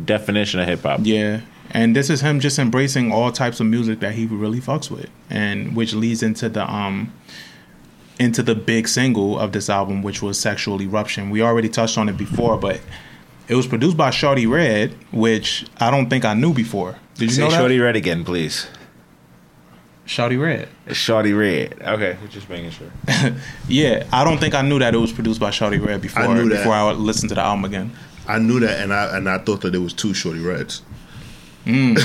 [0.03, 1.41] definition of hip-hop Yeah.
[1.71, 5.09] And this is him just embracing all types of music that he really fucks with.
[5.29, 7.11] And which leads into the um
[8.19, 11.29] into the big single of this album, which was Sexual Eruption.
[11.29, 12.79] We already touched on it before, but
[13.47, 16.95] it was produced by Shawty Red, which I don't think I knew before.
[17.15, 17.57] Did you say know that?
[17.57, 18.67] shorty red again please
[20.05, 20.69] Shawty Red.
[20.95, 22.91] shorty red okay just making sure
[23.67, 26.33] Yeah, I don't think I knew that it was produced by Shawty Red before I
[26.33, 26.57] knew that.
[26.57, 27.91] before I listened to the album again.
[28.27, 30.81] I knew that, and I and I thought that there was two Shorty Reds.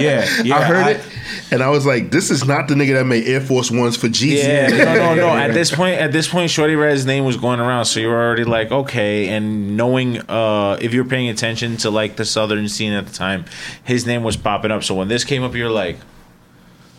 [0.00, 0.56] Yeah, yeah.
[0.56, 1.04] I heard it,
[1.50, 4.08] and I was like, "This is not the nigga that made Air Force Ones for
[4.08, 5.36] Jeezy." Yeah, no, no, no.
[5.36, 8.14] At this point, at this point, Shorty Red's name was going around, so you were
[8.20, 9.28] already like, okay.
[9.28, 13.44] And knowing, uh, if you're paying attention to like the southern scene at the time,
[13.84, 14.82] his name was popping up.
[14.82, 15.98] So when this came up, you're like,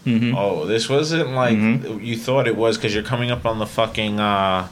[0.06, 1.58] oh, this wasn't like
[2.02, 4.68] you thought it was because you're coming up on the fucking uh,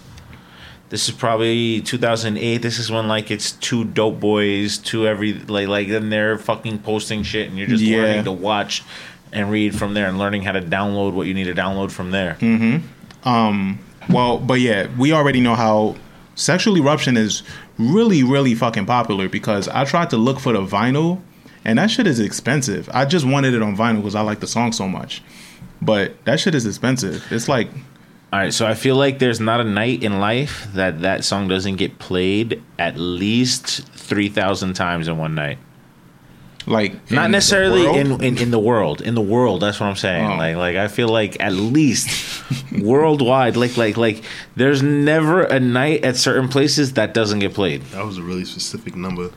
[0.92, 2.58] This is probably 2008.
[2.62, 6.80] This is when like it's two dope boys, two every like like then they're fucking
[6.80, 7.98] posting shit, and you're just Yeah.
[8.02, 8.84] learning to watch
[9.32, 12.12] and read from there, and learning how to download what you need to download from
[12.12, 12.36] there.
[12.42, 13.28] Mm-hmm.
[13.28, 15.96] Um, well, but yeah, we already know how
[16.36, 17.44] sexual eruption is
[17.78, 21.22] really, really fucking popular because I tried to look for the vinyl
[21.64, 22.90] and that shit is expensive.
[22.94, 25.22] I just wanted it on vinyl because I like the song so much.
[25.82, 27.26] But that shit is expensive.
[27.32, 27.70] It's like
[28.34, 31.50] All right, so I feel like there's not a night in life that that song
[31.50, 35.58] doesn't get played at least three thousand times in one night.
[36.66, 39.02] like Not in necessarily in, in in the world.
[39.02, 40.32] In the world, that's what I'm saying.
[40.32, 40.38] Oh.
[40.38, 42.08] Like like I feel like at least
[42.82, 44.24] worldwide, like like like
[44.56, 47.82] there's never a night at certain places that doesn't get played.
[47.92, 49.32] That was a really specific number.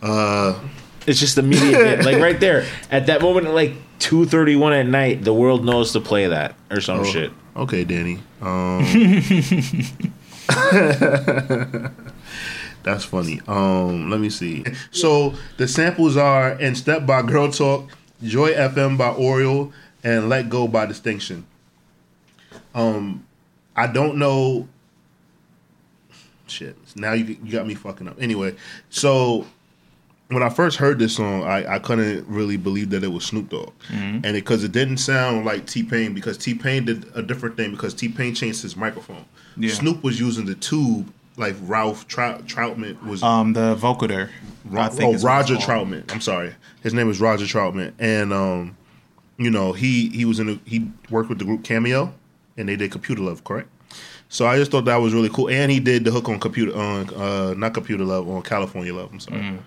[0.00, 0.58] Uh,
[1.06, 4.86] It's just immediate, like right there at that moment, at like two thirty one at
[4.86, 7.32] night, the world knows to play that or some oh, shit.
[7.60, 8.18] Okay, Danny.
[8.40, 8.80] Um,
[12.82, 13.42] that's funny.
[13.46, 14.64] Um, let me see.
[14.92, 17.90] So the samples are "In Step" by Girl Talk,
[18.22, 21.46] "Joy FM" by Oriole, and "Let Go" by Distinction.
[22.74, 23.26] Um,
[23.76, 24.66] I don't know.
[26.46, 26.78] Shit.
[26.96, 28.16] Now you you got me fucking up.
[28.22, 28.56] Anyway,
[28.88, 29.44] so
[30.30, 33.48] when I first heard this song, I, I couldn't really believe that it was Snoop
[33.48, 37.56] Dogg, and because it, didn't sound like T Pain, because T Pain did a different
[37.56, 39.24] thing because T Pain changed his microphone.
[39.56, 39.72] Yeah.
[39.72, 43.22] Snoop was using the tube like Ralph Trout, Troutman was.
[43.22, 44.30] um the vocoder.
[44.64, 45.56] Ro- I think oh, Roger.
[45.56, 46.10] Troutman.
[46.12, 48.76] I'm sorry, his name is Roger Troutman, and um,
[49.36, 52.14] you know he he was in a, he worked with the group Cameo,
[52.56, 53.68] and they did Computer Love, correct?
[54.28, 56.76] So I just thought that was really cool, and he did the hook on computer
[56.76, 59.10] on uh, not Computer Love on California Love.
[59.12, 59.40] I'm sorry.
[59.40, 59.58] Mm.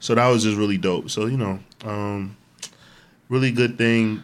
[0.00, 1.10] So that was just really dope.
[1.10, 2.36] So you know, um,
[3.28, 4.22] really good thing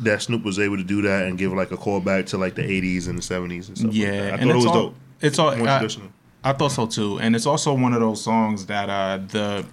[0.00, 2.62] that Snoop was able to do that and give like a callback to like the
[2.62, 3.94] 80s and the 70s and stuff.
[3.94, 4.32] Yeah, like that.
[4.32, 4.94] I and thought it it's was all, dope.
[5.22, 6.08] It's all More I, traditional.
[6.44, 9.64] I thought so too, and it's also one of those songs that uh the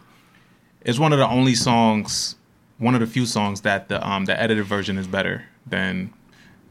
[0.82, 2.36] it's one of the only songs,
[2.78, 6.14] one of the few songs that the um the edited version is better than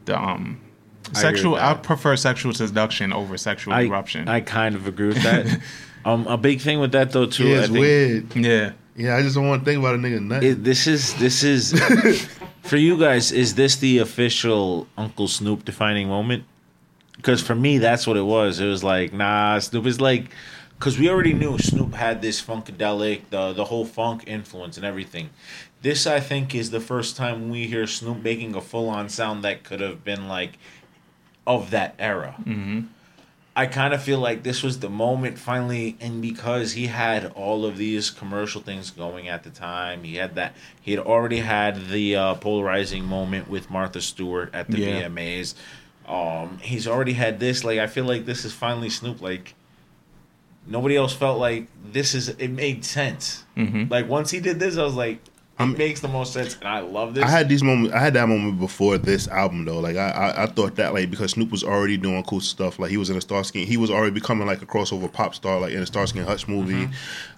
[0.05, 0.59] the um
[1.13, 1.53] sexual.
[1.53, 4.27] with I, prefer sexual seduction over sexual I, eruption.
[4.27, 5.61] I kind of agree with that.
[6.05, 7.47] um, a big thing with that though too.
[7.47, 8.35] Yeah, I it's think, weird.
[8.35, 10.43] yeah, Yeah, I just don't want to think about a nigga nut.
[10.43, 11.73] it, this is this is
[12.63, 13.31] for you guys.
[13.31, 16.43] Is this the official Uncle Snoop defining moment?
[17.15, 18.59] Because for me, that's what it was.
[18.59, 20.31] It was like, nah, Snoop is like,
[20.77, 25.29] because we already knew Snoop had this funkadelic, the the whole funk influence and everything.
[25.81, 29.43] This, I think, is the first time we hear Snoop making a full on sound
[29.43, 30.57] that could have been like
[31.45, 32.35] of that era.
[33.55, 37.65] I kind of feel like this was the moment finally, and because he had all
[37.65, 40.55] of these commercial things going at the time, he had that.
[40.81, 45.03] He had already had the uh, polarizing moment with Martha Stewart at the Yeah.
[45.03, 45.53] VMAs.
[46.07, 47.63] Um, he's already had this.
[47.63, 49.21] Like, I feel like this is finally Snoop.
[49.21, 49.53] Like,
[50.65, 52.29] nobody else felt like this is.
[52.29, 53.43] It made sense.
[53.55, 55.19] Like once he did this, I was like,
[55.59, 57.23] it I'm- makes the most sense, and I love this.
[57.23, 57.93] I had these moments.
[57.93, 59.79] I had that moment before this album though.
[59.79, 62.79] Like I, I, I thought that like because Snoop was already doing cool stuff.
[62.79, 63.63] Like he was in a Starsky.
[63.65, 65.59] He was already becoming like a crossover pop star.
[65.59, 66.89] Like in a Starsky and Hutch movie.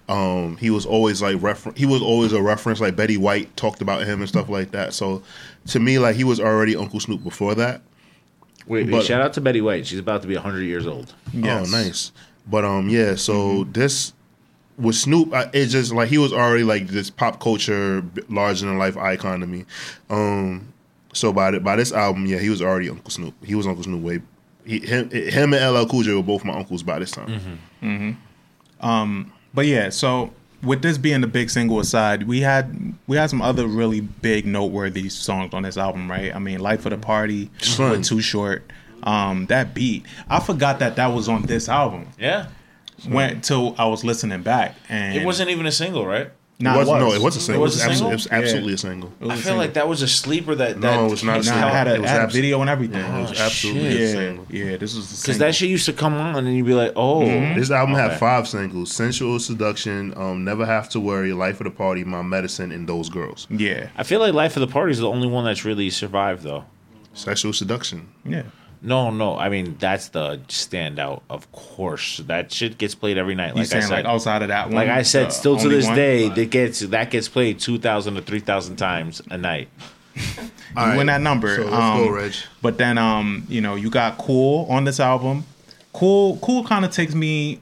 [0.08, 2.80] Um, he was always like refer- He was always a reference.
[2.80, 4.94] Like Betty White talked about him and stuff like that.
[4.94, 5.22] So
[5.68, 7.82] to me, like he was already Uncle Snoop before that.
[8.66, 9.86] wait, wait, but- shout out to Betty White.
[9.86, 11.12] She's about to be hundred years old.
[11.34, 11.66] Yes.
[11.68, 12.12] Oh, nice.
[12.48, 13.16] But um, yeah.
[13.16, 14.12] So this
[14.78, 18.78] with Snoop, I, it's just like he was already like this pop culture larger than
[18.78, 19.64] life icon to me.
[20.10, 20.72] Um,
[21.12, 23.34] so by the, by this album, yeah, he was already Uncle Snoop.
[23.44, 24.20] He was Uncle Snoop way.
[24.64, 28.18] He, him, him and LL Cool J were both my uncles by this time.
[29.54, 33.40] But yeah, so with this being the big single aside, we had we had some
[33.40, 36.34] other really big noteworthy songs on this album, right?
[36.34, 37.90] I mean, "Life of the Party" Son.
[37.92, 38.70] with "Too Short."
[39.02, 42.08] Um, that beat, I forgot that that was on this album.
[42.18, 42.48] Yeah,
[43.08, 46.30] Went till I was listening back, and it wasn't even a single, right?
[46.58, 47.00] Nah, it was, was.
[47.02, 47.62] no, it was a single.
[47.64, 49.12] was It was, a absolutely, it was absolutely a single.
[49.20, 49.58] It was I a feel single.
[49.58, 50.54] like that was a sleeper.
[50.54, 51.64] That No, that it was not a single.
[51.64, 52.98] I had a, It was had a video and everything.
[53.00, 54.00] Yeah, it was Oh, absolutely shit.
[54.00, 54.46] a yeah, single.
[54.48, 57.20] yeah, this was because that shit used to come on, and you'd be like, "Oh,
[57.26, 58.08] This album Okay.
[58.08, 62.22] had five singles: "Sensual Seduction," um, "Never Have to Worry," "Life of the Party," "My
[62.22, 65.28] Medicine," and "Those Girls." yeah, I feel like Life of the Party is the only
[65.28, 66.64] one that's really survived, though.
[67.12, 68.08] Sexual seduction.
[68.24, 68.44] yeah.
[68.82, 71.22] No, no, I mean that's the standout.
[71.30, 73.54] Of course, that shit gets played every night.
[73.54, 74.74] You Like I said, like outside of that one?
[74.74, 75.96] like I said, still to this one?
[75.96, 79.68] day, that gets that gets played two thousand to three thousand times a night.
[80.76, 81.56] All you win that number.
[81.56, 82.34] So let's um, go, Reg.
[82.62, 85.44] But then, um, you know, you got Cool on this album.
[85.92, 87.60] Cool, Cool kind of takes me.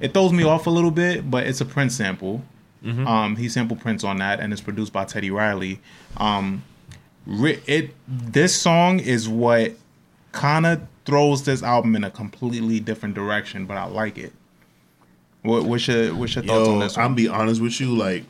[0.00, 2.42] It throws me off a little bit, but it's a Prince sample.
[2.84, 5.80] Um, he sampled Prince on that, and it's produced by Teddy Riley.
[6.16, 6.64] Um,
[7.26, 9.76] it this song is what
[10.32, 14.32] kind of throws this album in a completely different direction, but I like it.
[15.42, 17.14] What, what's your what's your thoughts on Yo, this I'm one?
[17.14, 17.94] be honest with you.
[17.96, 18.24] Like,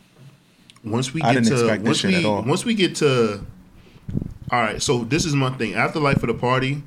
[0.84, 2.42] once we I get didn't to this once we at all.
[2.42, 3.44] once we get to,
[4.50, 4.80] all right.
[4.82, 5.74] So this is my thing.
[5.74, 6.82] After life of the party,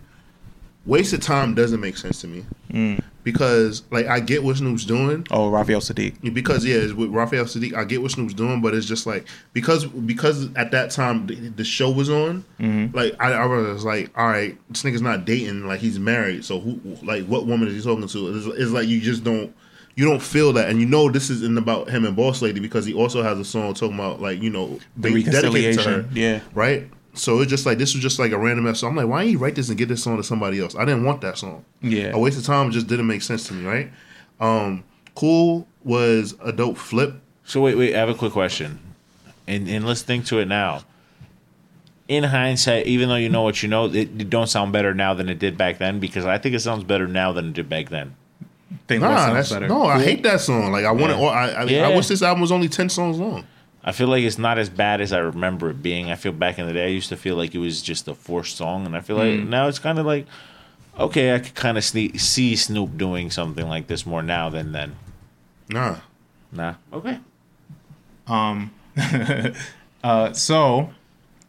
[0.86, 3.00] waste of time doesn't make sense to me Mm.
[3.24, 5.26] because like I get what Snoop's doing.
[5.32, 6.34] Oh, Raphael Saadiq.
[6.34, 9.26] Because yeah, it's with Raphael Saadiq, I get what Snoop's doing, but it's just like
[9.54, 12.96] because because at that time the, the show was on, Mm-hmm.
[12.96, 16.60] like I, I was like, all right, this nigga's not dating, like he's married, so
[16.60, 18.36] who like what woman is he talking to?
[18.36, 19.56] It's, it's like you just don't
[19.96, 22.86] you don't feel that, and you know this isn't about him and Boss Lady because
[22.86, 25.98] he also has a song talking about like you know The they dedicated to her,
[26.02, 26.10] reconciliation.
[26.14, 26.40] Yeah.
[26.54, 26.90] right.
[27.16, 28.80] So it's just like this was just like a random ass.
[28.80, 30.76] So I'm like, why didn't you write this and get this song to somebody else?
[30.76, 31.64] I didn't want that song.
[31.82, 32.12] Yeah.
[32.14, 33.92] a waste of time just didn't make sense to me, right?
[34.40, 34.84] Um,
[35.16, 37.16] cool was a dope flip.
[37.46, 37.96] So wait, wait.
[37.96, 38.80] I have a quick question,
[39.48, 40.82] and and let's think to it now.
[42.08, 45.16] In hindsight, even though you know what you know, it, it don't sound better now
[45.16, 47.68] than it did back then because I think it sounds better now than it did
[47.68, 48.16] back then.
[48.88, 49.68] Think what Nah, that's better.
[49.68, 49.86] no.
[49.86, 50.72] I hate that song.
[50.72, 51.18] Like I want Yeah.
[51.18, 51.24] to.
[51.26, 51.88] I, I, Yeah.
[51.88, 53.46] I wish this album was only ten songs long.
[53.88, 56.10] I feel like it's not as bad as I remember it being.
[56.10, 58.16] I feel back in the day, I used to feel like it was just a
[58.16, 60.26] forced song, and I feel like now it's kind of like,
[61.00, 64.96] okay, I could kind of see Snoop doing something like this more now than then.
[65.70, 65.98] Nah.
[66.52, 67.20] Nah, okay.
[68.28, 68.72] Um,
[70.04, 70.90] uh, so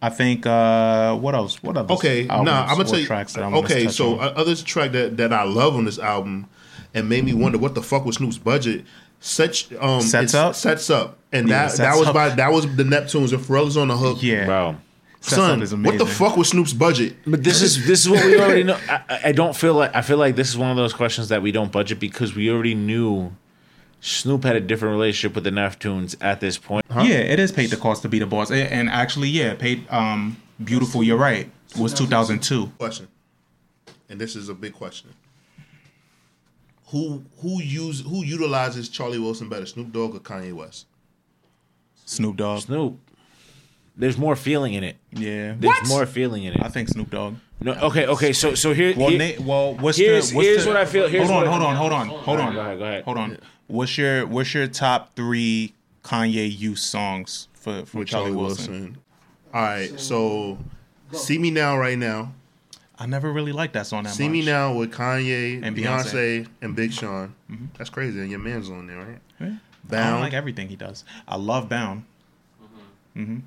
[0.03, 1.62] I think uh, what else?
[1.62, 1.94] What other?
[1.94, 2.29] Okay.
[2.29, 2.62] albums nah.
[2.66, 3.07] I'm gonna tell you.
[3.07, 3.85] tracks that I'm gonna okay.
[3.85, 4.29] touch So on?
[4.29, 6.49] uh, other track that that I love on this album
[6.92, 8.85] and made me wonder what the fuck was Snoop's budget.
[9.20, 10.55] Such um Sets Up?
[10.55, 12.14] sets up, and Yeah, that that was Up.
[12.14, 14.22] by that was the Neptunes and Pharrell's on the hook.
[14.22, 14.76] yeah, Bro.
[15.20, 15.37] Sets
[15.70, 17.16] son, what the fuck was Snoop's budget?
[17.26, 18.79] But this is this is what we already know.
[18.88, 21.29] I- I, I don't feel like I feel like this is one of those questions
[21.31, 23.33] that we don't budget because we already knew
[24.00, 26.85] Snoop had a different relationship with the Neptunes at this point.
[26.94, 29.90] Yeah, it is paid the cost to be the boss, and, and actually, yeah, paid.
[29.90, 31.02] Um, beautiful.
[31.02, 31.50] You're right.
[31.76, 32.66] Was 2002.
[32.79, 33.09] question,
[34.09, 35.11] and this is a big question.
[36.90, 40.87] Who who use who utilizes Charlie Wilson better, Snoop Dogg or Kanye West?
[42.05, 42.62] Snoop Dogg.
[42.62, 42.99] Snoop,
[43.96, 44.96] there's more feeling in it.
[45.11, 46.62] Yeah, There's more feeling in it.
[46.62, 47.35] I think Snoop Dogg.
[47.61, 48.33] No, okay, okay.
[48.33, 50.37] So so here, Well, here- Nate, well, what's here's- the?
[50.37, 52.55] What's here's the, what I feel- here's hold on, hold on, hold on, hold on.
[52.55, 53.05] Go ahead, go ahead.
[53.05, 53.38] Hold on.
[53.66, 55.72] What's your What's your top three
[56.05, 58.99] Kanye use songs for for With Charlie, Wilson?
[59.53, 60.59] All right, so
[61.12, 62.33] "See Me Now" right now.
[62.98, 64.32] I never really liked that song that "See much.
[64.32, 65.85] Me Now" with Kanye, And Beyonce,
[66.44, 66.48] Beyonce.
[66.62, 66.98] and Big mm-hmm.
[67.06, 67.35] Sean.
[67.50, 67.64] Mm-hmm.
[67.76, 69.18] That's crazy, and your man's on there, right?
[69.40, 69.56] Yeah.
[69.92, 71.04] I don't like everything he does.
[71.28, 72.04] I love Bound.
[73.16, 73.38] Mm-hmm.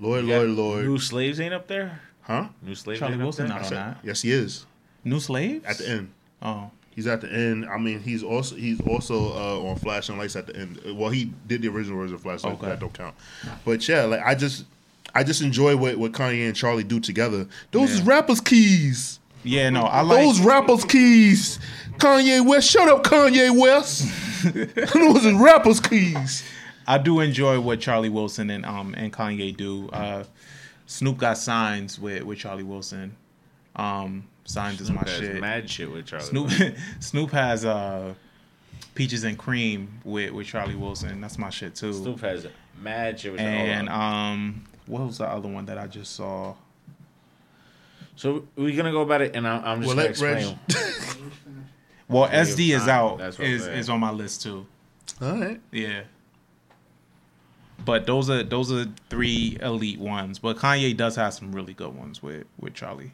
[0.00, 0.84] Lord, You got Lord, Lord.
[0.86, 2.00] New slaves ain't up there.
[2.22, 2.48] Huh?
[2.62, 3.00] New slaves.
[3.00, 3.56] Charlie ain't up Wilson there?
[3.56, 3.98] not on that.
[4.02, 4.66] Yes, he is
[5.04, 6.10] New Slaves at the end.
[6.42, 7.66] Oh, He's at the end.
[7.66, 10.80] I mean, he's also he's also uh, on Flashing Lights at the end.
[10.94, 12.74] Well, he did the original version of Flashing Lights, but Okay.
[12.74, 13.14] that don't count.
[13.64, 14.64] But yeah, like I just
[15.14, 17.46] I just enjoy what, what Kanye and Charlie do together.
[17.70, 19.20] Those is rappers' keys.
[19.42, 19.70] yeah.
[19.70, 20.20] No, I like.
[20.24, 21.58] Those rappers' keys.
[21.98, 24.02] Kanye West, shut up, Kanye West.
[24.94, 26.44] Those is rappers' keys.
[26.86, 29.88] I do enjoy what Charlie Wilson and um and Kanye do.
[29.90, 30.24] Uh,
[30.86, 33.16] Snoop got signs with with Charlie Wilson.
[33.76, 35.40] Um, signs is my That's shit.
[35.40, 36.26] Mad shit with Charlie.
[36.26, 36.50] Snoop
[37.00, 38.14] Snoop has uh
[38.94, 41.20] peaches and cream with with Charlie Wilson.
[41.20, 41.92] That's my shit too.
[41.92, 42.46] Snoop has
[42.80, 46.54] mad shit with and um, what was the other one that I just saw?
[48.16, 50.42] So we're gonna go about it, and I'm, I'm just Well, gonna let Reg.
[50.42, 50.58] explain.
[52.06, 53.16] Well, Yeah, SD is out.
[53.18, 54.66] That's what Is is on my list too.
[55.22, 55.58] All right.
[55.72, 56.02] Yeah.
[57.82, 60.38] But those are those are three elite ones.
[60.38, 63.12] But Kanye does have some really good ones with with Charlie.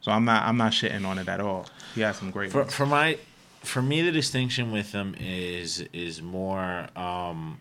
[0.00, 1.66] So I'm not I'm not shitting on it at all.
[1.96, 2.72] He has some great for ones.
[2.74, 3.18] for my
[3.64, 7.58] for me the distinction with them is is more um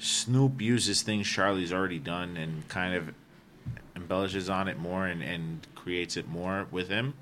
[0.00, 3.14] Snoop uses things Charlie's already done and kind of
[3.94, 7.12] embellishes on it more and, and creates it more with him.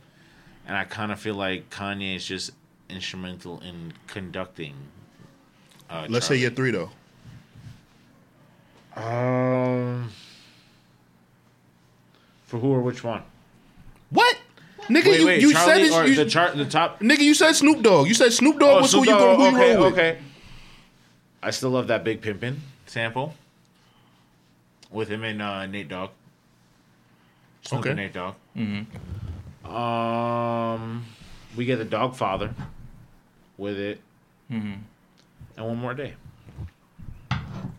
[0.66, 2.52] And I kind of feel like Kanye is just
[2.88, 4.74] instrumental in conducting.
[5.90, 6.90] Uh, Let's say you're three though.
[8.94, 10.10] Um,
[12.46, 13.22] for who or which one?
[14.10, 14.38] What?
[14.88, 16.08] Nigga, Wait, you, wait, you Charlie said it.
[16.10, 17.00] You, the chart, the top.
[17.00, 18.06] nigga, you said Snoop Dogg.
[18.08, 19.92] You said Snoop Dogg was Snoop who you Dogg, going who okay, you roll with.
[19.98, 20.18] okay.
[21.42, 23.34] I still love that Big Pimpin' sample
[24.90, 26.10] with him and uh, Nate Dogg.
[27.62, 27.94] Snoop Okay.
[27.94, 28.34] Nate Dogg.
[29.64, 31.04] Um,
[31.56, 32.54] we get the Dog Father
[33.56, 34.00] with it,
[34.50, 34.82] and
[35.56, 36.14] one more day.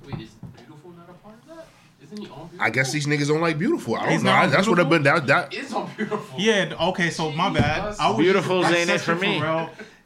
[0.06, 1.66] Wait, is beautiful not a part of that?
[2.04, 2.62] Isn't he on beautiful?
[2.62, 3.96] I guess these niggas don't like beautiful.
[3.96, 4.32] I don't He's know.
[4.32, 5.02] not I- That's what I've been.
[5.04, 5.28] Beautiful?
[5.28, 5.54] That that.
[5.58, 6.40] is on beautiful.
[6.40, 7.96] Yeah, okay, so my bad.
[8.00, 9.42] I was Beautiful's I ain't it for me.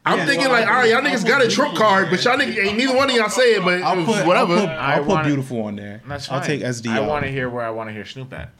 [0.04, 0.12] Pharrell.
[0.12, 2.24] I'm Yeah, thinking well, like, all right, y'all niggas got a trump card, on but
[2.24, 4.54] y'all niggas ain't neither one of y'all say it, but I'll put, whatever.
[4.54, 6.02] I'll put, I I'll put wanna- beautiful on there.
[6.06, 6.38] That's fine.
[6.40, 6.90] I'll take SD.
[6.90, 8.50] I want to hear where I want to hear Snoop at.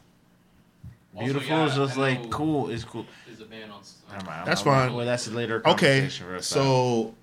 [1.14, 2.70] Also, Beautiful yeah, is just like cool.
[2.70, 3.06] Is cool.
[3.26, 3.80] There's a ban on.
[4.10, 4.46] Never mind.
[4.46, 4.96] That's I'm- I'm- fine.
[4.96, 6.26] Well, that's a later Okay, conversation.
[6.26, 6.50] real fast.
[6.50, 6.64] so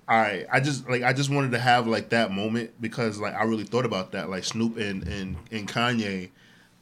[0.08, 3.34] all right, I just like I just wanted to have like that moment because like
[3.34, 6.30] I really thought about that, like Snoop and and and Kanye,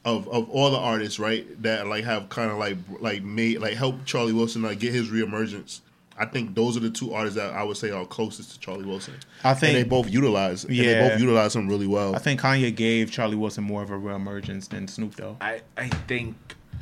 [0.05, 3.73] of of all the artists, right, that like have kind of like like made like
[3.73, 5.81] help Charlie Wilson like get his reemergence.
[6.21, 8.85] I think those are the two artists that I would say are closest to Charlie
[8.85, 9.15] Wilson.
[9.43, 10.83] I think- and they both utilize, and Yeah.
[11.01, 12.15] they both utilize him really well.
[12.15, 15.37] I think Kanye gave Charlie Wilson more of a real emergence than Snoop though.
[15.41, 16.35] I I think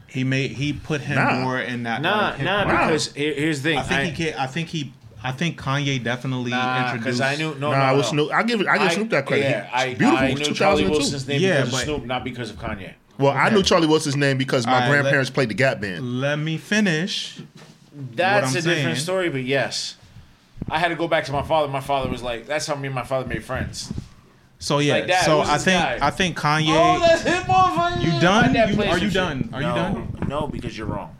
[0.08, 1.40] He made he put him Nah.
[1.42, 2.02] more in that.
[2.02, 3.78] nah like, hip nah because here- here's the thing.
[3.80, 4.94] I think he can, I think he.
[5.24, 7.22] I think Kanye definitely because introduced.
[7.22, 7.98] I knew no nah, no, I no.
[7.98, 8.32] was Snoop.
[8.34, 9.44] I give I give Snoop that credit.
[9.50, 12.50] Yeah, I, Beautiful I knew Charlie Wilson's name Yeah, because but- of Snoop, not because
[12.50, 12.94] of Kanye.
[13.18, 15.82] Well, I knew Charlie Wilson's name because my All right, let- grandparents played the Gap
[15.82, 16.22] Band.
[16.22, 17.40] Let me finish.
[18.16, 19.96] That's I'm a different story, but yes.
[20.70, 21.68] I had to go back to my father.
[21.68, 23.92] My father was like, "That's how me and my father made friends."
[24.60, 26.00] So yeah, Like that, so I think guy?
[26.02, 26.68] I think Kanye.
[26.76, 28.02] Oh, that's him, motherfucker.
[28.04, 28.54] You My done?
[28.54, 29.14] dad You- are some you shit.
[29.14, 29.50] done?
[29.54, 30.26] Are you done?
[30.28, 31.16] No, because you're wrong.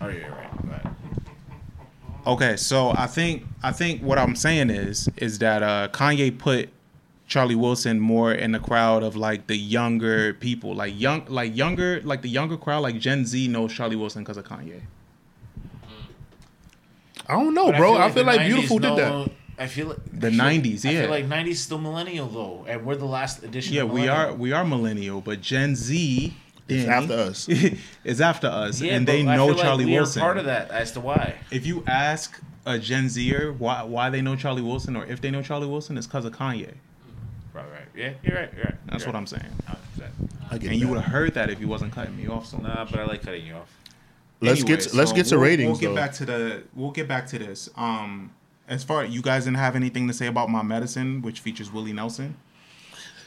[0.00, 0.46] Oh, yeah, you're right.
[2.26, 6.68] Okay, so I think I think what I'm saying is is that uh, Kanye put
[7.26, 12.00] Charlie Wilson more in the crowd of like the younger people, like young, like younger,
[12.02, 14.80] like the younger crowd, like Gen Z knows Charlie Wilson because of Kanye.
[17.30, 17.94] I don't know, But bro.
[17.96, 19.30] I the feel like 90s Beautiful did that.
[19.58, 21.00] I feel like The I feel- 90s, I yeah.
[21.02, 23.74] feel like 90s still millennial though, and we're the last edition.
[23.74, 26.34] Yeah, of we are we are millennial, but Gen Z
[26.68, 27.48] It's Danny, after us.
[28.04, 30.20] is after us, Yeah, and but they I know feel like Charlie we are Wilson.
[30.22, 31.34] part of that as to why.
[31.50, 35.30] If you ask a Gen Zer why why they know Charlie Wilson, or if they
[35.30, 36.68] know Charlie Wilson, it's because of Kanye.
[36.68, 36.74] Mm,
[37.54, 37.82] right, right.
[37.94, 38.50] Yeah, you're right.
[38.56, 38.74] You're right.
[38.86, 39.44] That's you're what I'm saying.
[39.68, 39.76] right.
[39.98, 40.10] 100%.
[40.52, 42.56] I get And you would have heard that if you wasn't cutting me off so
[42.56, 42.74] much.
[42.74, 43.68] Nah, but I like cutting you off.
[44.42, 45.68] Let's Anyway, get to, let's get to we'll- ratings.
[45.68, 45.94] We'll get though.
[45.94, 46.62] back to the.
[46.74, 47.68] We'll get back to this.
[47.76, 48.32] Um,
[48.68, 51.92] as far you guys didn't have anything to say about my medicine, which features Willie
[51.92, 52.36] Nelson.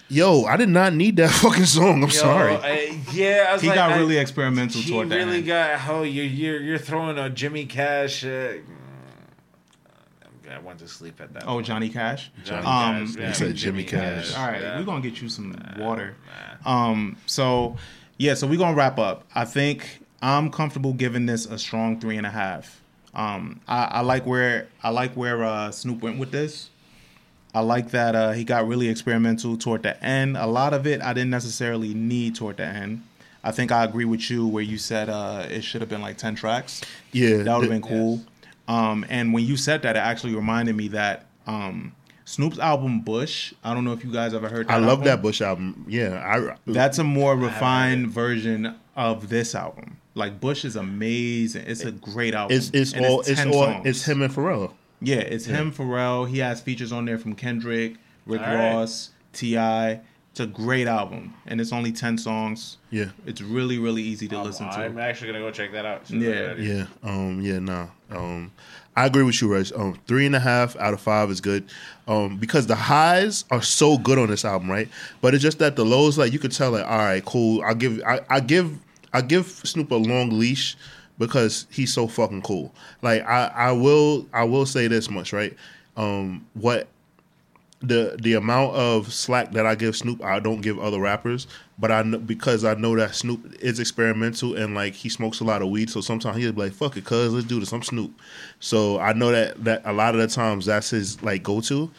[0.09, 1.95] Yo, I did not need that fucking song.
[1.95, 2.55] I'm Yo, sorry.
[2.55, 5.15] I- yeah, I was He like, got I- really experimental He toward that.
[5.17, 5.87] really got.
[5.87, 8.25] Oh, you're you're you're throwing a Jimmy Cash.
[8.25, 8.53] Uh,
[10.51, 11.43] I went to sleep at that.
[11.43, 11.65] oh, point.
[11.65, 12.31] Johnny Cash.
[12.43, 13.15] Johnny um, Cash.
[13.15, 14.35] He yeah, said Jimmy Cash.
[14.35, 14.77] All right, yeah.
[14.77, 16.15] we're gonna get you some water.
[16.65, 17.75] Um, so
[18.17, 19.23] yeah, so we're gonna wrap up.
[19.33, 22.81] I think I'm comfortable giving this a strong three and a half.
[23.13, 26.69] Um, I, I like where I like where uh, Snoop went with this.
[27.53, 30.37] I like that uh, he got really experimental toward the end.
[30.37, 33.03] A lot of it I didn't necessarily need toward the end.
[33.43, 36.17] I think I agree with you where you said uh, it should have been like
[36.17, 36.81] ten tracks.
[37.11, 38.21] Yeah, that would have been cool.
[38.69, 41.93] Um, and when you said that, it actually reminded me that um,
[42.23, 43.53] Snoop's album Bush.
[43.61, 44.69] I don't know if you guys ever heard.
[44.69, 45.05] that I love album.
[45.05, 45.85] that Bush album.
[45.89, 49.97] Yeah, I That's a more refined version of this album.
[50.15, 51.63] Like Bush is amazing.
[51.67, 52.55] It's a great album.
[52.57, 53.85] it's it's And all it's 10 all songs.
[53.87, 54.71] it's him and Pharrell.
[55.01, 56.29] Yeah, it's him, Pharrell.
[56.29, 57.95] He has features on there from Kendrick,
[58.25, 58.73] Rick All right.
[58.73, 59.57] Ross, Ti.
[59.57, 62.77] It's a great album, and it's only ten songs.
[62.89, 64.75] Yeah, It's really really easy to Um, listen to.
[64.77, 66.09] I'm actually gonna go check that out.
[66.09, 66.55] Yeah.
[66.55, 67.59] yeah, um, yeah.
[67.59, 68.51] No, um,
[68.95, 69.71] I agree with you, Reg.
[69.75, 71.65] Um, three and a half out of five is good,
[72.07, 74.87] um, because the highs are so good on this album, right?
[75.21, 77.61] But it's just that the lows, like you could tell, like all right, cool.
[77.63, 78.79] I give, I, I give,
[79.13, 80.75] I give Snoop a long leash
[81.17, 82.73] because he's so fucking cool.
[83.01, 85.55] Like I, I will, I will say this much, right?
[85.95, 86.87] Um, what
[87.83, 91.47] the the amount of slack that I give Snoop, I don't give other rappers.
[91.77, 95.43] But I know, because I know that Snoop is experimental and like he smokes a
[95.43, 97.83] lot of weed, so sometimes he'll be like, "Fuck it, cuz let's do this." I'm
[97.83, 98.11] Snoop,
[98.59, 101.91] so I know that that a lot of the times that's his like go to.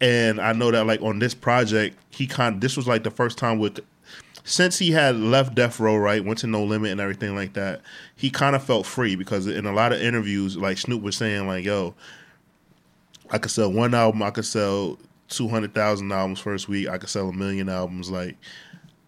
[0.00, 3.38] And I know that like on this project, he kind this was like the first
[3.38, 3.80] time with
[4.46, 7.82] since he had left Death Row, right, went to No Limit and everything like that,
[8.14, 11.48] he kind of felt free because in a lot of interviews, like Snoop was saying,
[11.48, 11.94] like, "Yo,
[13.30, 14.22] I could sell one album.
[14.22, 16.88] I could sell two hundred thousand albums first week.
[16.88, 18.08] I could sell a million albums.
[18.08, 18.36] Like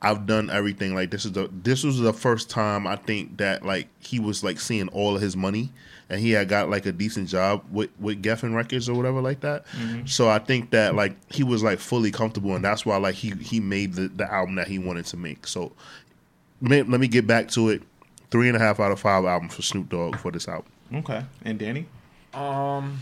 [0.03, 0.95] I've done everything.
[0.95, 4.43] Like this is the this was the first time I think that like he was
[4.43, 5.73] like seeing all of his money,
[6.11, 9.41] and he had got like a decent job with with Geffen Records or whatever like
[9.41, 9.65] that.
[10.07, 13.31] So I think that like he was like fully comfortable, and that's why like he
[13.41, 15.47] he made the the album that he wanted to make.
[15.47, 15.73] So
[16.61, 17.83] ma- let me get back to it.
[18.31, 20.71] Three and a half out of five albums for Snoop Dogg for this album.
[20.95, 21.87] Okay, and Danny.
[22.35, 23.01] Um,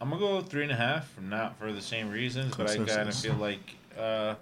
[0.00, 3.08] I'm gonna go three and a half, not for the same reasons, but I kind
[3.08, 4.34] of feel like uh,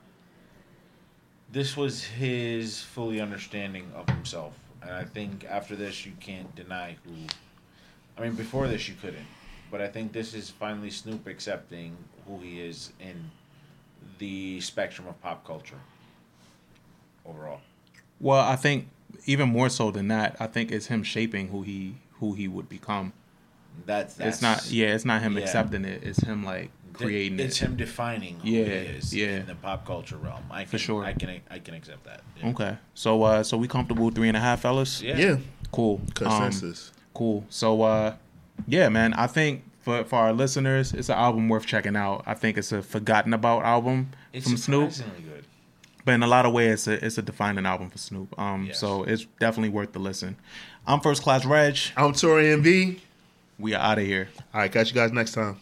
[1.50, 4.52] this was his fully understanding of himself,
[4.84, 7.12] and I think after this you can't deny who.
[8.16, 9.26] I mean, before this you couldn't,
[9.70, 13.30] but I think this is finally Snoop accepting who he is in
[14.18, 15.80] the spectrum of pop culture
[17.26, 17.60] overall.
[18.20, 18.88] Well, I think
[19.26, 22.68] even more so than that, I think it's him shaping who he who he would
[22.68, 23.12] become.
[23.86, 24.70] That's, that's it's not.
[24.70, 25.42] Yeah, it's not him yeah.
[25.42, 26.02] accepting it.
[26.04, 27.64] It's him like creating It's it.
[27.66, 29.26] him defining who Yeah, he is yeah.
[29.40, 30.44] in the pop culture realm.
[30.50, 31.04] I can, sure.
[31.04, 32.22] I can I can accept that.
[32.40, 32.48] Yeah.
[32.50, 35.02] Okay, so uh, so we comfortable with three and a half, fellas?
[35.02, 35.16] Yeah.
[35.16, 35.36] Yeah,
[35.72, 36.00] Cool.
[36.02, 36.92] Um, consensus.
[37.12, 37.44] Cool.
[37.50, 38.14] So uh
[38.66, 42.22] yeah, man, I think for for our listeners, it's an album worth checking out.
[42.26, 45.44] I think it's a forgotten about album It's from Snoop, surprisingly good.
[46.04, 48.38] but in a lot of ways it's a it's a defining album for Snoop.
[48.38, 48.78] Um Yes.
[48.78, 50.36] so it's definitely worth the listen.
[50.86, 51.76] I'm First Class Reg.
[51.96, 52.98] I'm Tori MV.
[53.58, 54.28] We are out of here.
[54.52, 55.56] All right, catch you guys next time.